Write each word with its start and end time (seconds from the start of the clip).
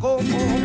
como 0.00 0.59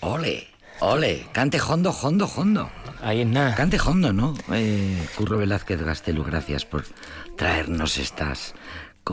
Ole, 0.00 0.46
ole, 0.80 1.26
cante 1.32 1.60
hondo, 1.60 1.90
hondo, 1.90 2.30
hondo. 2.34 2.70
Ahí 3.02 3.20
es 3.20 3.26
nada. 3.26 3.54
Cante 3.54 3.78
hondo, 3.78 4.12
¿no? 4.12 4.34
Eh, 4.52 5.06
Curro 5.16 5.38
Velázquez 5.38 5.82
Gastelu, 5.82 6.24
gracias 6.24 6.64
por 6.64 6.84
traernos 7.36 7.98
estas 7.98 8.54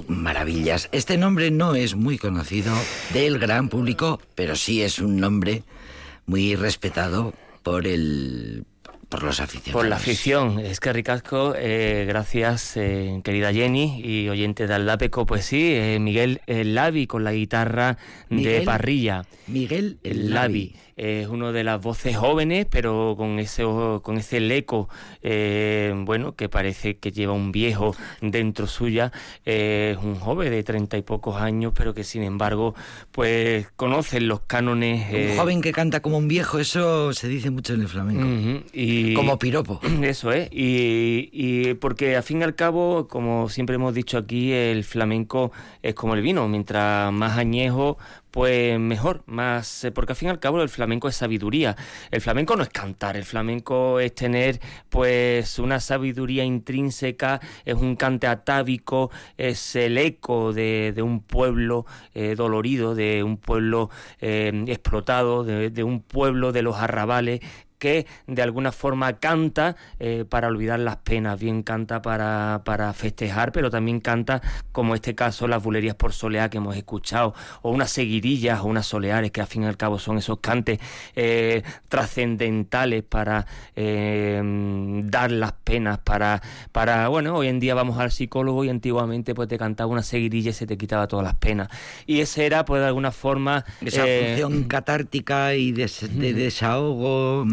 maravillas. 0.08 0.90
Este 0.92 1.18
nombre 1.18 1.52
no 1.52 1.76
es 1.76 1.96
muy 1.96 2.18
conocido 2.18 2.74
del 3.14 3.40
gran 3.40 3.70
público, 3.70 4.20
pero 4.36 4.56
sí 4.56 4.84
es 4.84 5.00
un 5.00 5.20
nombre 5.20 5.64
muy 6.26 6.56
respetado 6.56 7.34
por 7.64 7.88
el 7.88 8.66
por 9.10 9.24
los 9.24 9.40
aficionados. 9.40 9.82
Por 9.82 9.90
la 9.90 9.98
afición. 9.98 10.60
Es 10.60 10.80
que 10.80 10.92
Ricasco, 10.92 11.54
eh, 11.56 12.06
gracias, 12.08 12.76
eh, 12.76 13.22
querida 13.24 13.54
Jenny 13.54 14.02
y 14.04 14.30
oyente 14.30 14.68
de 14.68 14.74
Aldapeco, 14.74 15.26
pues 15.26 15.46
sí, 15.46 15.74
eh, 15.76 16.00
Miguel 16.00 16.42
el 16.48 16.76
Lavi 16.76 17.08
con 17.08 17.24
la 17.24 17.32
guitarra 17.32 17.98
de 18.30 18.62
parrilla. 18.62 19.24
Miguel 19.48 20.00
el 20.04 20.32
Lavi 20.34 20.76
es 20.96 21.28
uno 21.28 21.52
de 21.52 21.64
las 21.64 21.82
voces 21.82 22.16
jóvenes, 22.16 22.66
pero 22.70 23.16
con 23.18 23.40
ese, 23.40 23.64
con 24.02 24.18
ese 24.18 24.38
eco, 24.56 24.90
eh, 25.22 25.94
bueno, 25.98 26.36
que 26.36 26.48
parece 26.48 26.98
que 26.98 27.12
lleva 27.12 27.34
un 27.34 27.52
viejo 27.52 27.96
dentro 28.22 28.68
suya. 28.68 29.12
es 29.44 29.98
un 29.98 30.16
joven 30.16 30.52
de 30.52 30.64
treinta 30.64 30.98
y 30.98 31.02
pocos 31.02 31.42
años, 31.42 31.74
pero 31.76 31.94
que 31.94 32.04
sin 32.04 32.24
embargo, 32.24 32.76
pues 33.12 33.70
conoce 33.76 34.22
los 34.22 34.42
cánones. 34.42 35.32
un 35.32 35.38
joven 35.38 35.62
que 35.62 35.72
canta 35.72 36.02
como 36.02 36.18
un 36.18 36.28
viejo, 36.28 36.60
eso 36.60 37.14
se 37.14 37.28
dice 37.28 37.50
mucho 37.50 37.74
en 37.74 37.82
el 37.82 37.88
flamenco. 37.88 38.64
Y, 38.74 39.14
como 39.14 39.38
piropo. 39.38 39.80
Eso 40.06 40.32
es, 40.32 40.50
y, 40.52 41.30
y, 41.32 41.74
porque 41.76 42.16
al 42.16 42.24
fin 42.24 42.42
y 42.42 42.44
al 42.44 42.56
cabo, 42.56 43.08
como 43.08 43.50
siempre 43.50 43.76
hemos 43.76 43.94
dicho 43.94 44.18
aquí, 44.18 44.52
el 44.52 44.84
flamenco 44.84 45.52
es 45.82 45.96
como 45.96 46.14
el 46.14 46.22
vino, 46.22 46.48
mientras 46.48 47.12
más 47.12 47.38
añejo, 47.38 47.98
pues 48.36 48.78
mejor, 48.82 49.24
más 49.28 49.86
eh, 49.86 49.94
porque 49.94 50.12
al 50.12 50.18
fin 50.18 50.28
y 50.28 50.32
al 50.32 50.42
cabo 50.42 50.62
el 50.62 50.68
flamenco 50.68 51.08
es 51.08 51.16
sabiduría. 51.16 51.78
El 52.12 52.20
flamenco 52.20 52.58
no 52.58 52.64
es 52.64 52.70
cantar, 52.70 53.16
el 53.16 53.24
flamenco 53.24 54.02
es 54.02 54.14
tener 54.14 54.60
pues 54.90 55.58
una 55.58 55.80
sabiduría 55.80 56.44
intrínseca, 56.44 57.40
es 57.64 57.76
un 57.76 57.96
cante 57.96 58.28
atávico, 58.28 59.10
es 59.38 59.78
el 59.78 59.98
eco 59.98 60.52
de, 60.52 60.92
de 60.94 61.02
un 61.02 61.22
pueblo 61.22 61.86
eh, 62.14 62.36
dolorido, 62.36 62.94
de 62.94 63.24
un 63.24 63.38
pueblo 63.38 63.90
eh, 64.20 64.66
explotado, 64.68 65.46
de, 65.46 65.70
de 65.70 65.84
un 65.86 66.02
pueblo 66.02 66.52
de 66.52 66.62
los 66.62 66.76
arrabales 66.76 67.40
que 67.78 68.06
de 68.28 68.42
alguna 68.42 68.72
forma 68.72 69.14
canta 69.20 69.76
eh, 70.00 70.26
para 70.28 70.48
olvidar 70.48 70.80
las 70.80 70.98
penas, 70.98 71.40
bien 71.40 71.64
canta 71.64 72.02
para, 72.02 72.62
para 72.66 72.94
festejar, 72.94 73.52
pero 73.52 73.70
también 73.70 74.00
canta, 74.00 74.42
como 74.72 74.96
este 74.96 75.16
caso, 75.16 75.48
las 75.48 75.64
bulerías 75.64 75.96
por 75.96 76.14
soleá 76.14 76.50
que 76.50 76.58
hemos 76.58 76.76
escuchado, 76.76 77.34
o 77.62 77.72
unas 77.72 77.92
seguirillas 77.92 78.62
o 78.62 78.66
unas 78.66 78.86
soleares, 78.86 79.32
que 79.32 79.42
al 79.42 79.48
fin 79.48 79.64
y 79.64 79.66
al 79.66 79.78
cabo 79.78 80.00
son 80.00 80.18
esos 80.18 80.40
cantes 80.40 80.80
eh, 81.16 81.64
trascendentales 81.88 83.04
para 83.04 83.46
eh, 83.76 84.42
dar 85.06 85.32
las 85.32 85.54
penas, 85.54 86.00
para, 86.00 86.42
para, 86.72 87.08
bueno, 87.08 87.36
hoy 87.36 87.48
en 87.48 87.60
día 87.60 87.76
vamos 87.76 88.00
al 88.00 88.12
psicólogo 88.12 88.64
y 88.64 88.70
antiguamente 88.70 89.36
pues 89.36 89.48
te 89.48 89.58
cantaba 89.58 89.92
una 89.92 90.04
seguirilla 90.04 90.52
y 90.52 90.54
se 90.54 90.68
te 90.68 90.78
quitaba 90.78 91.08
todas 91.08 91.26
las 91.26 91.36
penas. 91.36 91.70
Y 92.06 92.22
ese 92.22 92.46
era, 92.46 92.66
pues 92.66 92.82
de 92.82 92.88
alguna 92.88 93.12
forma... 93.12 93.66
Esa 93.82 94.04
función 94.06 94.64
catártica 94.66 95.56
y 95.56 95.72
de, 95.72 95.90
de 96.12 96.34
desahogo 96.34 97.46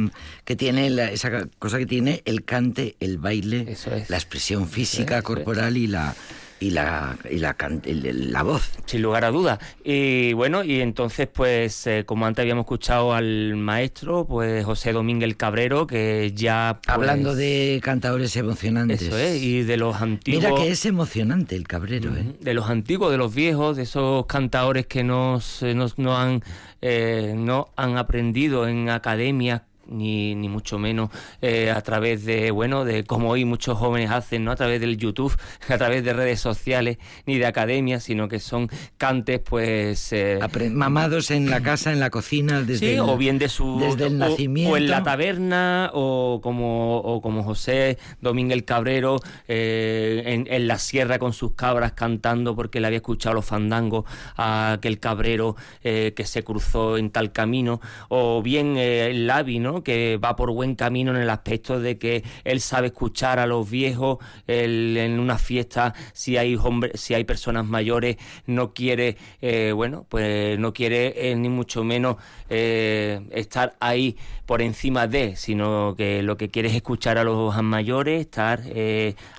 que 0.44 0.56
tiene 0.56 0.86
esa 1.12 1.46
cosa 1.58 1.78
que 1.78 1.86
tiene 1.86 2.22
el 2.24 2.44
cante, 2.44 2.96
el 3.00 3.18
baile, 3.18 3.76
la 4.08 4.16
expresión 4.16 4.68
física, 4.68 5.22
corporal 5.22 5.76
y 5.76 5.86
la 5.86 6.14
y 6.62 6.70
la 6.70 7.18
y 7.28 7.38
la, 7.38 7.56
la 7.94 8.42
voz. 8.42 8.70
Sin 8.86 9.02
lugar 9.02 9.24
a 9.24 9.30
dudas. 9.30 9.58
Y 9.84 10.32
bueno, 10.32 10.62
y 10.62 10.80
entonces 10.80 11.28
pues 11.32 11.86
eh, 11.86 12.04
como 12.06 12.24
antes 12.24 12.42
habíamos 12.42 12.62
escuchado 12.62 13.14
al 13.14 13.56
maestro, 13.56 14.26
pues 14.26 14.64
José 14.64 14.92
Domínguez 14.92 15.34
Cabrero, 15.36 15.86
que 15.86 16.32
ya... 16.34 16.78
Pues, 16.84 16.94
Hablando 16.94 17.34
de 17.34 17.80
cantadores 17.82 18.36
emocionantes. 18.36 19.02
Eso 19.02 19.18
es, 19.18 19.42
y 19.42 19.62
de 19.62 19.76
los 19.76 20.00
antiguos... 20.00 20.44
Mira 20.44 20.54
que 20.54 20.70
es 20.70 20.86
emocionante 20.86 21.56
el 21.56 21.66
Cabrero, 21.66 22.14
¿eh? 22.16 22.26
De 22.40 22.54
los 22.54 22.70
antiguos, 22.70 23.10
de 23.10 23.18
los 23.18 23.34
viejos, 23.34 23.76
de 23.76 23.82
esos 23.82 24.26
cantadores 24.26 24.86
que 24.86 25.02
nos, 25.02 25.62
nos 25.62 25.98
no, 25.98 26.16
han, 26.16 26.42
eh, 26.80 27.34
no 27.36 27.70
han 27.76 27.96
aprendido 27.96 28.68
en 28.68 28.88
academias 28.88 29.62
ni, 29.92 30.34
ni 30.34 30.48
mucho 30.48 30.78
menos 30.78 31.10
eh, 31.40 31.70
a 31.70 31.80
través 31.82 32.24
de, 32.24 32.50
bueno, 32.50 32.84
de 32.84 33.04
como 33.04 33.30
hoy 33.30 33.44
muchos 33.44 33.78
jóvenes 33.78 34.10
hacen, 34.10 34.44
no 34.44 34.50
a 34.52 34.56
través 34.56 34.80
del 34.80 34.96
YouTube, 34.96 35.36
a 35.68 35.78
través 35.78 36.04
de 36.04 36.12
redes 36.12 36.40
sociales, 36.40 36.98
ni 37.26 37.38
de 37.38 37.46
academias, 37.46 38.04
sino 38.04 38.28
que 38.28 38.40
son 38.40 38.68
cantes, 38.96 39.40
pues... 39.40 40.12
Eh, 40.12 40.40
mamados 40.70 41.30
en 41.30 41.50
la 41.50 41.62
casa, 41.62 41.92
en 41.92 42.00
la 42.00 42.10
cocina, 42.10 42.62
desde 42.62 42.94
sí, 42.94 42.98
o 42.98 43.16
bien 43.16 43.38
de 43.38 43.48
su... 43.48 43.78
Desde 43.78 44.06
el 44.06 44.18
nacimiento. 44.18 44.72
O, 44.72 44.76
en 44.76 44.88
la 44.88 45.02
taberna, 45.02 45.90
o 45.92 46.40
como, 46.42 46.98
o 46.98 47.20
como 47.20 47.42
José 47.42 47.98
Domínguez 48.20 48.62
Cabrero, 48.64 49.20
eh, 49.48 50.22
en, 50.26 50.46
en, 50.50 50.66
la 50.66 50.78
sierra 50.78 51.18
con 51.18 51.32
sus 51.32 51.54
cabras 51.54 51.92
cantando 51.92 52.54
porque 52.54 52.80
le 52.80 52.86
había 52.86 52.98
escuchado 52.98 53.34
los 53.34 53.44
fandangos 53.44 54.04
a 54.36 54.72
aquel 54.72 55.00
cabrero 55.00 55.56
que 55.82 56.24
se 56.24 56.44
cruzó 56.44 56.96
en 56.96 57.10
tal 57.10 57.32
camino, 57.32 57.80
o 58.08 58.42
bien 58.42 58.76
el 58.76 59.26
Lavi, 59.26 59.58
¿no? 59.58 59.81
Que 59.82 60.18
va 60.22 60.36
por 60.36 60.50
buen 60.52 60.74
camino 60.74 61.14
en 61.14 61.22
el 61.22 61.30
aspecto 61.30 61.80
de 61.80 61.98
que 61.98 62.24
él 62.44 62.60
sabe 62.60 62.88
escuchar 62.88 63.38
a 63.38 63.46
los 63.46 63.70
viejos, 63.70 64.18
en 64.46 65.18
una 65.18 65.38
fiesta, 65.38 65.94
si 66.12 66.36
hay 66.36 66.56
hombres, 66.56 67.00
si 67.00 67.14
hay 67.14 67.24
personas 67.24 67.66
mayores, 67.66 68.16
no 68.46 68.72
quiere, 68.72 69.16
eh, 69.40 69.72
bueno, 69.74 70.06
pues 70.08 70.58
no 70.58 70.72
quiere 70.72 71.30
eh, 71.30 71.36
ni 71.36 71.48
mucho 71.48 71.84
menos 71.84 72.16
eh, 72.48 73.20
estar 73.30 73.76
ahí 73.80 74.16
por 74.46 74.62
encima 74.62 75.06
de, 75.06 75.36
sino 75.36 75.94
que 75.96 76.22
lo 76.22 76.36
que 76.36 76.48
quiere 76.48 76.68
es 76.68 76.74
escuchar 76.74 77.18
a 77.18 77.24
los 77.24 77.62
mayores, 77.62 78.20
estar 78.20 78.60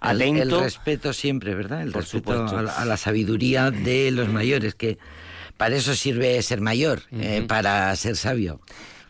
atento. 0.01 0.57
El, 0.57 0.63
respeto 0.63 1.13
siempre, 1.13 1.56
¿verdad? 1.56 1.81
El 1.81 1.94
respeto 1.94 2.46
a 2.57 2.86
la, 2.86 2.98
sabiduría 2.98 3.72
de 3.72 4.12
los 4.12 4.30
mayores, 4.30 4.75
que 4.75 4.98
para 5.57 5.75
eso 5.75 5.94
sirve 5.94 6.42
ser 6.42 6.62
mayor, 6.62 7.04
para 7.48 7.96
ser 7.96 8.16
sabio. 8.16 8.60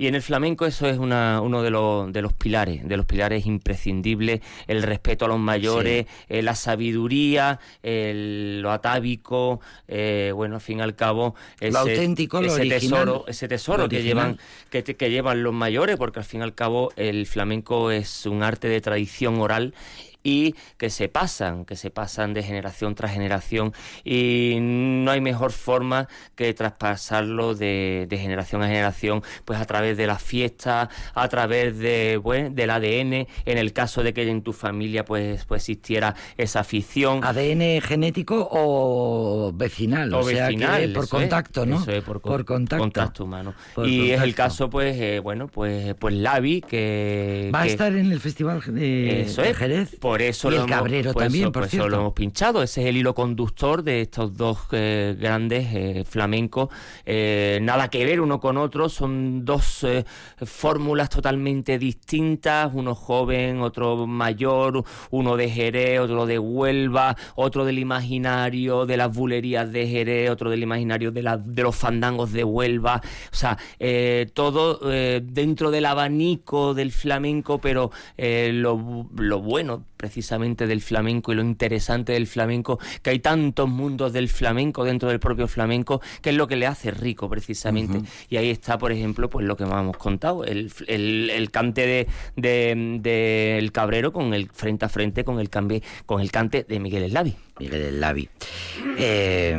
Y 0.04 0.08
en 0.08 0.16
el 0.16 0.22
flamenco 0.22 0.66
eso 0.66 0.86
es 0.90 0.98
una, 0.98 1.40
uno 1.40 1.64
de 1.64 1.70
los, 1.70 2.12
de 2.12 2.22
los 2.22 2.34
pilares, 2.34 2.86
de 2.86 2.98
los 2.98 3.06
pilares 3.06 3.46
imprescindibles, 3.46 4.42
el 4.68 4.84
respeto 4.84 5.24
a 5.24 5.28
los 5.30 5.40
mayores, 5.40 6.08
eh, 6.28 6.42
la 6.42 6.56
sabiduría, 6.56 7.62
el, 7.84 8.60
lo 8.62 8.74
atávico, 8.74 9.62
eh, 9.88 10.34
bueno, 10.36 10.56
al 10.56 10.62
fin 10.62 10.80
y 10.80 10.82
al 10.82 10.98
cabo, 10.98 11.36
ese, 11.58 11.72
lo 11.72 11.80
auténtico, 11.80 12.42
lo 12.42 12.48
ese 12.48 12.66
tesoro, 12.66 13.24
ese 13.30 13.48
tesoro 13.48 13.88
que 13.88 14.04
llevan, 14.04 14.40
que, 14.70 14.84
que 14.84 15.10
llevan 15.10 15.42
los 15.42 15.54
mayores, 15.54 15.96
porque 15.96 16.20
al 16.20 16.26
fin 16.26 16.42
y 16.42 16.44
al 16.44 16.54
cabo 16.54 16.92
el 16.98 17.26
flamenco 17.26 17.90
es 17.90 18.26
un 18.26 18.44
arte 18.44 18.68
de 18.68 18.82
tradición 18.82 19.40
oral 19.40 19.74
y 20.24 20.56
que 20.78 20.90
se 20.90 21.10
pasan, 21.10 21.66
que 21.66 21.76
se 21.76 21.92
pasan 21.92 22.34
de 22.34 22.44
generación 22.44 22.96
tras 22.96 23.12
generación 23.12 23.74
y 24.04 24.58
no 24.60 25.12
hay 25.12 25.22
mejor 25.22 25.52
forma 25.52 26.08
que 26.36 26.54
traspasarlo 26.54 27.54
de, 27.56 28.08
generación 28.10 28.64
a 28.64 28.68
generación, 28.68 29.22
pues 29.44 29.60
a 29.60 29.66
través 29.66 29.98
de 29.98 30.08
las 30.08 30.22
fiestas, 30.22 30.88
a 31.14 31.28
través 31.28 31.78
de, 31.78 32.22
del 32.52 32.70
ADN, 32.70 33.28
en 33.46 33.58
el 33.58 33.74
caso 33.74 34.02
de 34.04 34.14
que 34.14 34.30
en 34.30 34.42
tu 34.42 34.54
familia 34.54 35.04
pues, 35.04 35.44
pues 35.46 35.64
existiera 35.64 36.16
esa 36.38 36.62
afición. 36.62 37.24
ADN 37.24 37.82
genético 37.82 38.48
o 38.50 39.52
vecinal, 39.54 40.14
o, 40.14 40.24
sea 40.24 40.50
que 40.50 40.90
por 40.90 41.10
contacto, 41.10 41.66
¿no? 41.66 41.84
por, 42.06 42.46
contacto. 42.46 43.26
humano. 43.26 43.54
y 43.86 44.12
es 44.12 44.22
el 44.22 44.36
caso, 44.36 44.70
pues, 44.70 44.96
eh, 45.00 45.20
bueno, 45.20 45.48
pues, 45.48 45.96
pues 45.96 46.14
Lavi, 46.14 46.62
que... 46.62 47.52
Va 47.54 47.62
a 47.62 47.68
estar 47.68 47.94
en 47.94 48.12
el 48.12 48.20
Festival 48.20 48.62
de, 48.66 49.28
Jerez. 49.58 49.98
Por 50.00 50.13
eso 50.22 50.52
y 50.52 50.56
el 50.56 50.66
Cabrero 50.66 51.14
también, 51.14 51.52
por, 51.52 51.64
eso 51.64 51.88
lo 51.90 51.98
hemos 51.98 52.14
pinchado. 52.14 52.64
Ese 52.64 52.82
es 52.82 52.88
el 52.88 52.98
hilo 52.98 53.14
conductor 53.16 53.84
de 53.84 54.02
estos 54.02 54.36
dos 54.36 54.60
eh, 54.72 55.16
grandes 55.20 55.68
eh, 55.74 56.04
flamencos. 56.08 56.70
Eh, 57.06 57.60
nada 57.62 57.90
que 57.90 58.06
ver 58.06 58.22
uno 58.22 58.40
con 58.40 58.58
otro, 58.58 58.90
son 58.90 59.46
dos 59.46 59.86
fórmulas 60.46 61.10
totalmente 61.10 61.78
distintas. 61.78 62.72
Uno 62.74 62.96
joven, 62.96 63.62
otro 63.62 64.08
mayor, 64.08 64.84
uno 65.12 65.38
de 65.38 65.50
Jerez, 65.50 66.00
otro 66.00 66.26
de 66.26 66.40
Huelva, 66.40 67.16
otro 67.36 67.66
del 67.66 67.80
imaginario 67.80 68.86
de 68.86 68.98
las 68.98 69.14
bulerías 69.14 69.72
de 69.72 69.88
Jerez, 69.88 70.30
otro 70.30 70.50
del 70.50 70.64
imaginario 70.64 71.12
de, 71.12 71.24
la, 71.24 71.38
de 71.38 71.64
los 71.64 71.76
fandangos 71.76 72.32
de 72.32 72.44
Huelva. 72.44 73.02
O 73.32 73.36
sea, 73.36 73.58
todo 74.34 74.80
dentro 75.22 75.72
del 75.72 75.86
abanico 75.86 76.74
del 76.74 76.92
flamenco, 76.92 77.60
pero 77.60 77.92
lo, 78.18 79.08
lo 79.16 79.40
bueno 79.40 79.86
precisamente 80.04 80.68
del 80.68 80.82
flamenco 80.82 81.32
y 81.32 81.36
lo 81.36 81.42
interesante 81.42 82.12
del 82.12 82.28
flamenco, 82.28 82.78
que 83.02 83.12
hay 83.12 83.20
tantos 83.20 83.70
mundos 83.70 84.12
del 84.12 84.28
flamenco 84.28 84.84
dentro 84.84 85.08
del 85.08 85.22
propio 85.22 85.48
flamenco, 85.48 86.02
que 86.22 86.32
es 86.32 86.36
lo 86.36 86.46
que 86.46 86.58
le 86.58 86.68
hace 86.68 86.92
rico 86.92 87.30
precisamente. 87.30 88.02
Y 88.28 88.36
ahí 88.36 88.50
está, 88.50 88.78
por 88.78 88.92
ejemplo, 88.92 89.30
pues 89.30 89.46
lo 89.46 89.56
que 89.56 89.64
hemos 89.64 89.96
contado, 89.96 90.44
el, 90.44 90.74
el, 90.88 91.52
cante 91.52 91.88
de, 91.88 92.08
de, 92.36 93.58
el 93.58 93.72
Cabrero 93.72 94.12
con 94.12 94.34
el 94.34 94.50
frente 94.50 94.84
a 94.84 94.90
frente 94.90 95.24
con 95.24 95.40
el, 95.40 95.50
con 96.06 96.20
el 96.20 96.32
cante 96.32 96.66
de 96.68 96.80
Miguel 96.82 97.04
Eslavi. 97.04 97.38
Miguel 97.60 98.00
Lavi. 98.00 98.30
Eh, 98.98 99.58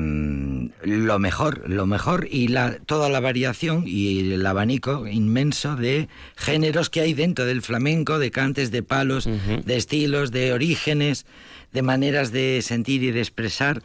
lo 0.82 1.18
mejor, 1.18 1.68
lo 1.68 1.86
mejor 1.86 2.26
y 2.30 2.48
la, 2.48 2.78
toda 2.78 3.08
la 3.08 3.20
variación 3.20 3.84
y 3.86 4.32
el 4.32 4.44
abanico 4.44 5.06
inmenso 5.06 5.76
de 5.76 6.08
géneros 6.36 6.90
que 6.90 7.00
hay 7.00 7.14
dentro 7.14 7.44
del 7.44 7.62
flamenco, 7.62 8.18
de 8.18 8.30
cantes, 8.30 8.70
de 8.70 8.82
palos, 8.82 9.26
de 9.26 9.76
estilos, 9.76 10.30
de 10.32 10.52
orígenes, 10.52 11.26
de 11.72 11.82
maneras 11.82 12.32
de 12.32 12.60
sentir 12.62 13.02
y 13.02 13.10
de 13.12 13.20
expresar. 13.20 13.80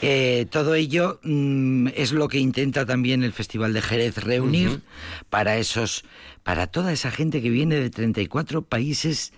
Eh, 0.00 0.46
todo 0.50 0.74
ello 0.74 1.18
mm, 1.24 1.88
es 1.96 2.12
lo 2.12 2.28
que 2.28 2.38
intenta 2.38 2.86
también 2.86 3.24
el 3.24 3.32
Festival 3.32 3.72
de 3.72 3.82
Jerez 3.82 4.18
reunir 4.18 4.80
para 5.28 5.56
esos, 5.56 6.04
para 6.44 6.68
toda 6.68 6.92
esa 6.92 7.10
gente 7.10 7.42
que 7.42 7.50
viene 7.50 7.76
de 7.76 7.90
34 7.90 8.62
países 8.62 9.32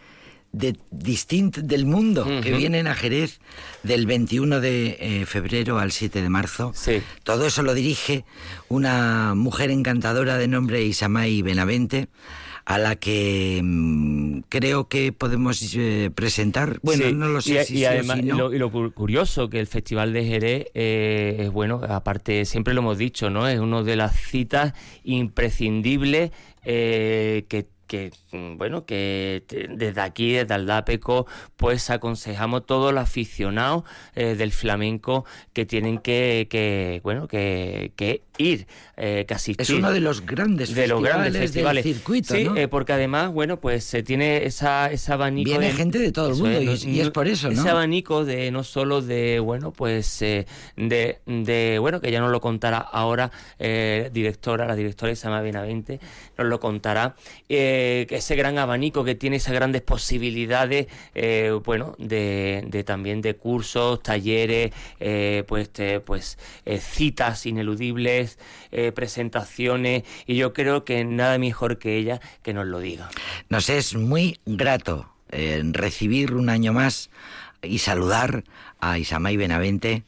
de 0.52 0.76
distinto 0.90 1.62
del 1.62 1.86
mundo 1.86 2.26
que 2.42 2.52
vienen 2.52 2.86
a 2.86 2.94
Jerez 2.94 3.40
del 3.82 4.06
21 4.06 4.60
de 4.60 4.96
eh, 5.00 5.26
febrero 5.26 5.78
al 5.78 5.92
7 5.92 6.22
de 6.22 6.28
marzo. 6.28 6.72
Todo 7.22 7.46
eso 7.46 7.62
lo 7.62 7.74
dirige 7.74 8.24
una 8.68 9.34
mujer 9.34 9.70
encantadora 9.70 10.38
de 10.38 10.48
nombre 10.48 10.82
Isamay 10.82 11.42
Benavente 11.42 12.08
a 12.66 12.78
la 12.78 12.96
que 12.96 13.60
mm, 13.62 14.40
creo 14.48 14.88
que 14.88 15.12
podemos 15.12 15.60
eh, 15.76 16.10
presentar. 16.14 16.78
Bueno, 16.82 17.10
no 17.12 17.28
lo 17.28 17.40
sé 17.40 17.66
y, 17.68 17.78
y 17.78 17.84
además, 17.84 18.18
y, 18.18 18.26
lo, 18.26 18.92
curioso 18.92 19.48
que 19.48 19.60
el 19.60 19.66
Festival 19.66 20.12
de 20.12 20.24
Jerez 20.24 20.66
eh, 20.74 21.36
es 21.40 21.50
bueno, 21.50 21.80
aparte 21.88 22.44
siempre 22.44 22.74
lo 22.74 22.80
hemos 22.80 22.98
dicho, 22.98 23.30
¿no? 23.30 23.48
Es 23.48 23.58
una 23.58 23.82
de 23.82 23.96
las 23.96 24.14
citas 24.14 24.74
imprescindibles 25.04 26.32
que 26.62 27.66
que 27.90 28.12
mm, 28.30 28.56
bueno 28.56 28.86
que 28.86 29.42
desde 29.68 30.00
aquí 30.00 30.34
desde 30.34 30.54
Aldapeco 30.54 31.26
pues 31.56 31.90
aconsejamos 31.90 32.64
todos 32.64 32.94
los 32.94 33.02
aficionados 33.02 33.82
eh, 34.14 34.36
del 34.36 34.52
flamenco 34.52 35.24
que 35.52 35.66
tienen 35.66 35.98
que, 35.98 36.46
que 36.48 37.00
bueno 37.02 37.26
que, 37.26 37.90
que 37.96 38.22
ir 38.38 38.68
eh, 38.96 39.24
que 39.26 39.34
asistir. 39.34 39.62
Es 39.62 39.70
uno 39.70 39.90
de 39.90 39.98
los 39.98 40.24
grandes 40.24 40.72
de 40.72 40.86
los 40.86 41.02
grandes 41.02 41.36
festivales 41.36 41.82
del 41.82 41.94
circuito 41.94 42.32
sí 42.32 42.48
eh, 42.54 42.68
porque 42.68 42.92
además 42.92 43.32
bueno 43.32 43.58
pues 43.58 43.82
se 43.82 44.04
tiene 44.04 44.46
esa 44.46 44.92
esa 44.92 45.14
abanico 45.14 45.50
viene 45.50 45.72
gente 45.72 45.98
de 45.98 46.12
todo 46.12 46.28
el 46.28 46.36
mundo 46.36 46.60
y, 46.60 47.00
es 47.00 47.10
por 47.10 47.26
eso 47.26 47.50
¿no? 47.50 47.60
ese 47.60 47.70
abanico 47.70 48.24
de 48.24 48.52
no 48.52 48.62
solo 48.62 49.02
de 49.02 49.40
bueno 49.40 49.72
pues 49.72 50.20
de, 50.20 50.46
de 50.76 51.78
bueno 51.80 52.00
que 52.00 52.12
ya 52.12 52.20
nos 52.20 52.30
lo 52.30 52.40
contará 52.40 52.78
ahora 52.78 53.32
directora 53.58 54.68
la 54.68 54.76
directora 54.76 55.10
Isama 55.10 55.40
Benavente 55.40 55.98
nos 56.38 56.46
lo 56.46 56.60
contará 56.60 57.16
eh, 57.48 57.79
ese 58.10 58.36
gran 58.36 58.58
abanico 58.58 59.04
que 59.04 59.14
tiene 59.14 59.36
esas 59.36 59.54
grandes 59.54 59.82
posibilidades, 59.82 60.86
eh, 61.14 61.52
bueno, 61.64 61.94
de, 61.98 62.84
también 62.86 63.22
de 63.22 63.34
cursos, 63.34 64.02
talleres, 64.02 64.72
eh, 64.98 65.44
pues, 65.46 65.70
pues 66.04 66.38
citas 66.80 67.46
ineludibles, 67.46 68.38
presentaciones, 68.94 70.04
y 70.26 70.36
yo 70.36 70.52
creo 70.52 70.84
que 70.84 71.04
nada 71.04 71.38
mejor 71.38 71.78
que 71.78 71.96
ella 71.96 72.20
que 72.42 72.54
nos 72.54 72.66
lo 72.66 72.80
diga. 72.80 73.10
Nos 73.48 73.68
es 73.68 73.94
muy 73.94 74.38
grato 74.46 75.08
recibir 75.30 76.34
un 76.34 76.48
año 76.48 76.72
más 76.72 77.10
y 77.62 77.78
saludar 77.78 78.44
a 78.80 78.98
Isamay 78.98 79.36
Benavente. 79.36 80.04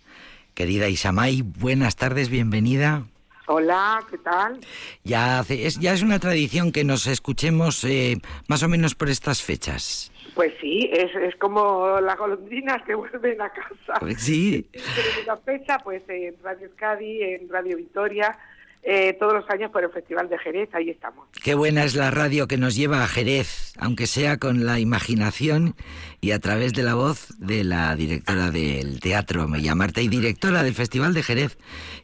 Querida 0.54 0.88
Isamay, 0.88 1.42
buenas 1.42 1.96
tardes, 1.96 2.28
bienvenida. 2.28 3.04
Hola, 3.54 4.02
¿qué 4.10 4.16
tal? 4.16 4.60
Ya, 5.04 5.44
es, 5.46 5.78
ya 5.78 5.92
es 5.92 6.02
una 6.02 6.18
tradición 6.18 6.72
que 6.72 6.84
nos 6.84 7.06
escuchemos 7.06 7.84
eh, 7.84 8.16
más 8.48 8.62
o 8.62 8.68
menos 8.68 8.94
por 8.94 9.10
estas 9.10 9.42
fechas. 9.42 10.10
Pues 10.34 10.54
sí, 10.58 10.88
es, 10.90 11.14
es 11.14 11.36
como 11.36 12.00
las 12.00 12.16
golondrinas 12.16 12.82
que 12.84 12.94
vuelven 12.94 13.42
a 13.42 13.50
casa. 13.50 14.00
Pues 14.00 14.22
sí. 14.22 14.70
En 15.28 15.38
fecha, 15.42 15.78
pues 15.80 16.02
en 16.08 16.34
Radio 16.42 16.66
Euskadi, 16.68 17.22
en 17.22 17.48
Radio 17.50 17.76
Victoria, 17.76 18.38
eh, 18.82 19.12
todos 19.14 19.32
los 19.32 19.48
años 19.48 19.70
por 19.70 19.84
el 19.84 19.90
Festival 19.90 20.28
de 20.28 20.38
Jerez, 20.38 20.68
ahí 20.72 20.90
estamos. 20.90 21.28
Qué 21.42 21.54
buena 21.54 21.84
es 21.84 21.94
la 21.94 22.10
radio 22.10 22.48
que 22.48 22.56
nos 22.56 22.74
lleva 22.74 23.04
a 23.04 23.06
Jerez, 23.08 23.74
aunque 23.78 24.08
sea 24.08 24.38
con 24.38 24.66
la 24.66 24.80
imaginación 24.80 25.76
y 26.20 26.32
a 26.32 26.40
través 26.40 26.72
de 26.72 26.82
la 26.82 26.94
voz 26.94 27.28
de 27.38 27.62
la 27.62 27.94
directora 27.94 28.50
del 28.50 28.98
teatro 29.00 29.46
Mella 29.46 29.76
Marta 29.76 30.00
y 30.00 30.08
directora 30.08 30.64
del 30.64 30.74
Festival 30.74 31.14
de 31.14 31.22
Jerez, 31.22 31.58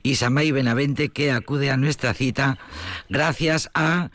Isamay 0.04 0.52
Benavente, 0.52 1.08
que 1.08 1.32
acude 1.32 1.70
a 1.70 1.76
nuestra 1.76 2.14
cita 2.14 2.58
gracias 3.08 3.70
a 3.74 4.10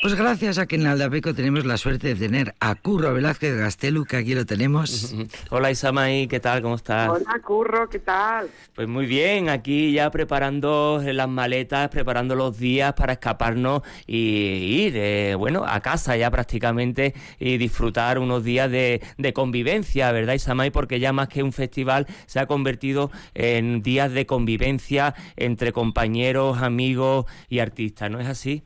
pues 0.00 0.14
gracias 0.14 0.58
a 0.58 0.66
que 0.66 0.76
en 0.76 0.86
Aldapeco 0.86 1.34
tenemos 1.34 1.64
la 1.64 1.76
suerte 1.76 2.08
de 2.08 2.14
tener 2.14 2.54
a 2.60 2.76
Curro 2.76 3.12
Velázquez 3.14 3.56
Gastelu, 3.56 4.04
que 4.04 4.16
aquí 4.16 4.34
lo 4.34 4.46
tenemos. 4.46 5.14
Hola 5.50 5.70
Isamay, 5.70 6.28
¿qué 6.28 6.38
tal? 6.38 6.62
¿Cómo 6.62 6.76
estás? 6.76 7.08
Hola 7.08 7.40
Curro, 7.44 7.88
¿qué 7.88 7.98
tal? 7.98 8.48
Pues 8.74 8.86
muy 8.86 9.06
bien, 9.06 9.48
aquí 9.48 9.92
ya 9.92 10.10
preparando 10.10 11.02
las 11.04 11.28
maletas, 11.28 11.88
preparando 11.88 12.36
los 12.36 12.58
días 12.58 12.92
para 12.94 13.14
escaparnos 13.14 13.82
y 14.06 14.86
ir, 14.86 14.92
eh, 14.96 15.34
bueno, 15.34 15.64
a 15.66 15.80
casa 15.80 16.16
ya 16.16 16.30
prácticamente 16.30 17.14
y 17.40 17.58
disfrutar 17.58 18.20
unos 18.20 18.44
días 18.44 18.70
de, 18.70 19.02
de 19.16 19.32
convivencia, 19.32 20.12
¿verdad 20.12 20.34
Isamay? 20.34 20.70
Porque 20.70 21.00
ya 21.00 21.12
más 21.12 21.28
que 21.28 21.42
un 21.42 21.52
festival 21.52 22.06
se 22.26 22.38
ha 22.38 22.46
convertido 22.46 23.10
en 23.34 23.82
días 23.82 24.12
de 24.12 24.26
convivencia 24.26 25.14
entre 25.36 25.72
compañeros, 25.72 26.58
amigos 26.62 27.26
y 27.48 27.58
artistas, 27.58 28.10
¿no 28.10 28.20
es 28.20 28.28
así? 28.28 28.62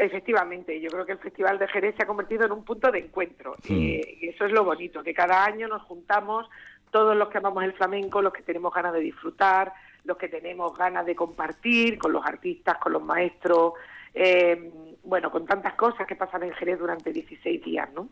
Efectivamente, 0.00 0.80
yo 0.80 0.88
creo 0.88 1.04
que 1.04 1.12
el 1.12 1.18
Festival 1.18 1.58
de 1.58 1.68
Jerez 1.68 1.94
se 1.94 2.04
ha 2.04 2.06
convertido 2.06 2.46
en 2.46 2.52
un 2.52 2.64
punto 2.64 2.90
de 2.90 3.00
encuentro. 3.00 3.56
Eh, 3.68 4.18
y 4.18 4.28
eso 4.28 4.46
es 4.46 4.52
lo 4.52 4.64
bonito, 4.64 5.02
que 5.02 5.12
cada 5.12 5.44
año 5.44 5.68
nos 5.68 5.82
juntamos 5.82 6.48
todos 6.90 7.14
los 7.14 7.28
que 7.28 7.36
amamos 7.36 7.64
el 7.64 7.74
flamenco, 7.74 8.22
los 8.22 8.32
que 8.32 8.40
tenemos 8.42 8.72
ganas 8.72 8.94
de 8.94 9.00
disfrutar, 9.00 9.74
los 10.04 10.16
que 10.16 10.28
tenemos 10.28 10.74
ganas 10.74 11.04
de 11.04 11.14
compartir 11.14 11.98
con 11.98 12.12
los 12.12 12.24
artistas, 12.24 12.78
con 12.78 12.94
los 12.94 13.02
maestros, 13.02 13.74
eh, 14.14 14.72
bueno, 15.04 15.30
con 15.30 15.44
tantas 15.44 15.74
cosas 15.74 16.06
que 16.06 16.16
pasan 16.16 16.44
en 16.44 16.52
Jerez 16.54 16.78
durante 16.78 17.12
16 17.12 17.62
días, 17.62 17.90
¿no? 17.92 18.08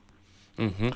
Mm, 0.59 0.91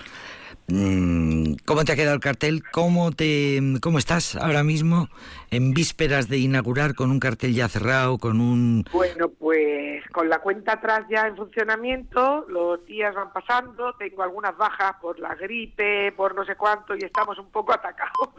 ¿Cómo 0.69 1.85
te 1.85 1.93
ha 1.93 1.97
quedado 1.97 2.15
el 2.15 2.21
cartel? 2.21 2.63
¿Cómo, 2.71 3.13
te, 3.13 3.61
¿Cómo 3.83 3.99
estás 3.99 4.37
ahora 4.37 4.63
mismo 4.63 5.09
en 5.51 5.75
vísperas 5.75 6.29
de 6.29 6.39
inaugurar 6.39 6.95
con 6.95 7.11
un 7.11 7.21
cartel 7.21 7.55
ya 7.55 7.69
cerrado, 7.69 8.19
con 8.19 8.41
un... 8.41 8.85
Bueno, 8.93 9.29
pues 9.29 10.03
con 10.13 10.29
la 10.29 10.39
cuenta 10.39 10.75
atrás 10.75 11.05
ya 11.11 11.27
en 11.27 11.37
funcionamiento, 11.37 12.47
los 12.49 12.85
días 12.87 13.15
van 13.15 13.33
pasando, 13.33 13.93
tengo 13.99 14.23
algunas 14.23 14.57
bajas 14.57 14.95
por 15.01 15.19
la 15.19 15.35
gripe, 15.35 16.13
por 16.13 16.35
no 16.35 16.45
sé 16.45 16.55
cuánto 16.57 16.95
y 16.95 17.05
estamos 17.05 17.39
un 17.39 17.51
poco 17.51 17.73
atacados. 17.75 18.31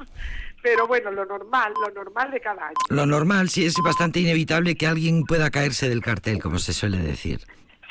Pero 0.62 0.88
bueno, 0.88 1.12
lo 1.12 1.25
normal, 1.25 1.74
lo 1.86 1.94
normal 1.94 2.32
de 2.32 2.39
cada 2.39 2.68
año. 2.68 2.75
Lo 2.89 3.06
normal, 3.06 3.50
sí, 3.50 3.65
es 3.65 3.75
bastante 3.84 4.22
inevitable 4.22 4.75
que 4.75 4.88
alguien 4.88 5.24
pueda 5.25 5.51
caerse 5.51 5.89
del 5.89 6.01
cartel, 6.01 6.42
como 6.42 6.58
se 6.58 6.74
suele 6.74 7.00
decir. 7.00 7.42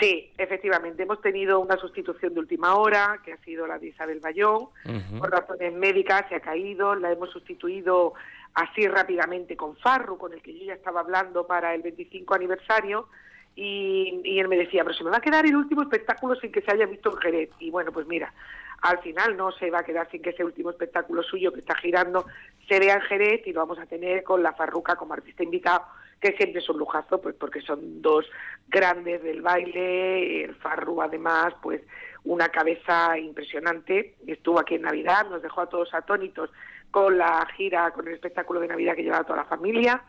Sí, 0.02 0.32
efectivamente. 0.36 1.04
Hemos 1.04 1.20
tenido 1.20 1.60
una 1.60 1.76
sustitución 1.76 2.34
de 2.34 2.40
última 2.40 2.74
hora, 2.74 3.20
que 3.24 3.34
ha 3.34 3.36
sido 3.38 3.68
la 3.68 3.78
de 3.78 3.86
Isabel 3.86 4.18
Bayón. 4.18 4.66
Por 5.16 5.30
razones 5.30 5.72
médicas 5.74 6.24
se 6.28 6.34
ha 6.34 6.40
caído. 6.40 6.96
La 6.96 7.12
hemos 7.12 7.30
sustituido 7.30 8.14
así 8.54 8.88
rápidamente 8.88 9.56
con 9.56 9.76
Farru, 9.76 10.18
con 10.18 10.32
el 10.32 10.42
que 10.42 10.58
yo 10.58 10.64
ya 10.64 10.74
estaba 10.74 11.00
hablando 11.00 11.46
para 11.46 11.72
el 11.72 11.82
25 11.82 12.34
aniversario. 12.34 13.08
Y, 13.54 14.20
y, 14.24 14.40
él 14.40 14.48
me 14.48 14.56
decía, 14.56 14.82
pero 14.82 14.96
se 14.96 15.04
me 15.04 15.10
va 15.10 15.18
a 15.18 15.20
quedar 15.20 15.46
el 15.46 15.54
último 15.54 15.82
espectáculo 15.82 16.34
sin 16.34 16.50
que 16.50 16.62
se 16.62 16.72
haya 16.72 16.86
visto 16.86 17.12
en 17.12 17.18
Jerez. 17.18 17.50
Y 17.60 17.70
bueno, 17.70 17.92
pues 17.92 18.08
mira, 18.08 18.32
al 18.80 18.98
final 19.02 19.36
no 19.36 19.52
se 19.52 19.70
va 19.70 19.80
a 19.80 19.84
quedar 19.84 20.10
sin 20.10 20.20
que 20.20 20.30
ese 20.30 20.42
último 20.42 20.70
espectáculo 20.70 21.22
suyo 21.22 21.52
que 21.52 21.60
está 21.60 21.76
girando 21.76 22.26
se 22.66 22.80
vea 22.80 22.94
en 22.94 23.02
Jerez 23.02 23.46
y 23.46 23.52
lo 23.52 23.60
vamos 23.60 23.78
a 23.78 23.86
tener 23.86 24.24
con 24.24 24.42
la 24.42 24.52
Farruca 24.54 24.96
como 24.96 25.14
artista 25.14 25.44
invitado 25.44 25.84
que 26.22 26.36
siempre 26.36 26.60
es 26.62 26.68
un 26.70 26.78
lujazo, 26.78 27.20
pues 27.20 27.34
porque 27.34 27.60
son 27.60 28.00
dos 28.00 28.24
grandes 28.68 29.22
del 29.24 29.42
baile, 29.42 30.44
el 30.44 30.54
Farru 30.54 31.02
además, 31.02 31.52
pues 31.60 31.82
una 32.24 32.48
cabeza 32.48 33.18
impresionante, 33.18 34.14
estuvo 34.28 34.60
aquí 34.60 34.76
en 34.76 34.82
Navidad, 34.82 35.28
nos 35.28 35.42
dejó 35.42 35.62
a 35.62 35.68
todos 35.68 35.92
atónitos 35.92 36.50
con 36.92 37.18
la 37.18 37.44
gira, 37.56 37.90
con 37.90 38.06
el 38.06 38.14
espectáculo 38.14 38.60
de 38.60 38.68
Navidad 38.68 38.94
que 38.94 39.02
llevaba 39.02 39.24
toda 39.24 39.38
la 39.38 39.44
familia, 39.44 40.04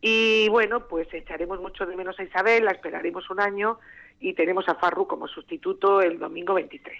y 0.00 0.48
bueno, 0.48 0.86
pues 0.86 1.12
echaremos 1.12 1.60
mucho 1.60 1.84
de 1.86 1.96
menos 1.96 2.16
a 2.20 2.22
Isabel, 2.22 2.64
la 2.64 2.70
esperaremos 2.70 3.28
un 3.28 3.40
año 3.40 3.80
y 4.20 4.32
tenemos 4.32 4.68
a 4.68 4.74
Farru 4.74 5.06
como 5.06 5.28
sustituto 5.28 6.02
el 6.02 6.18
domingo 6.18 6.54
23. 6.54 6.98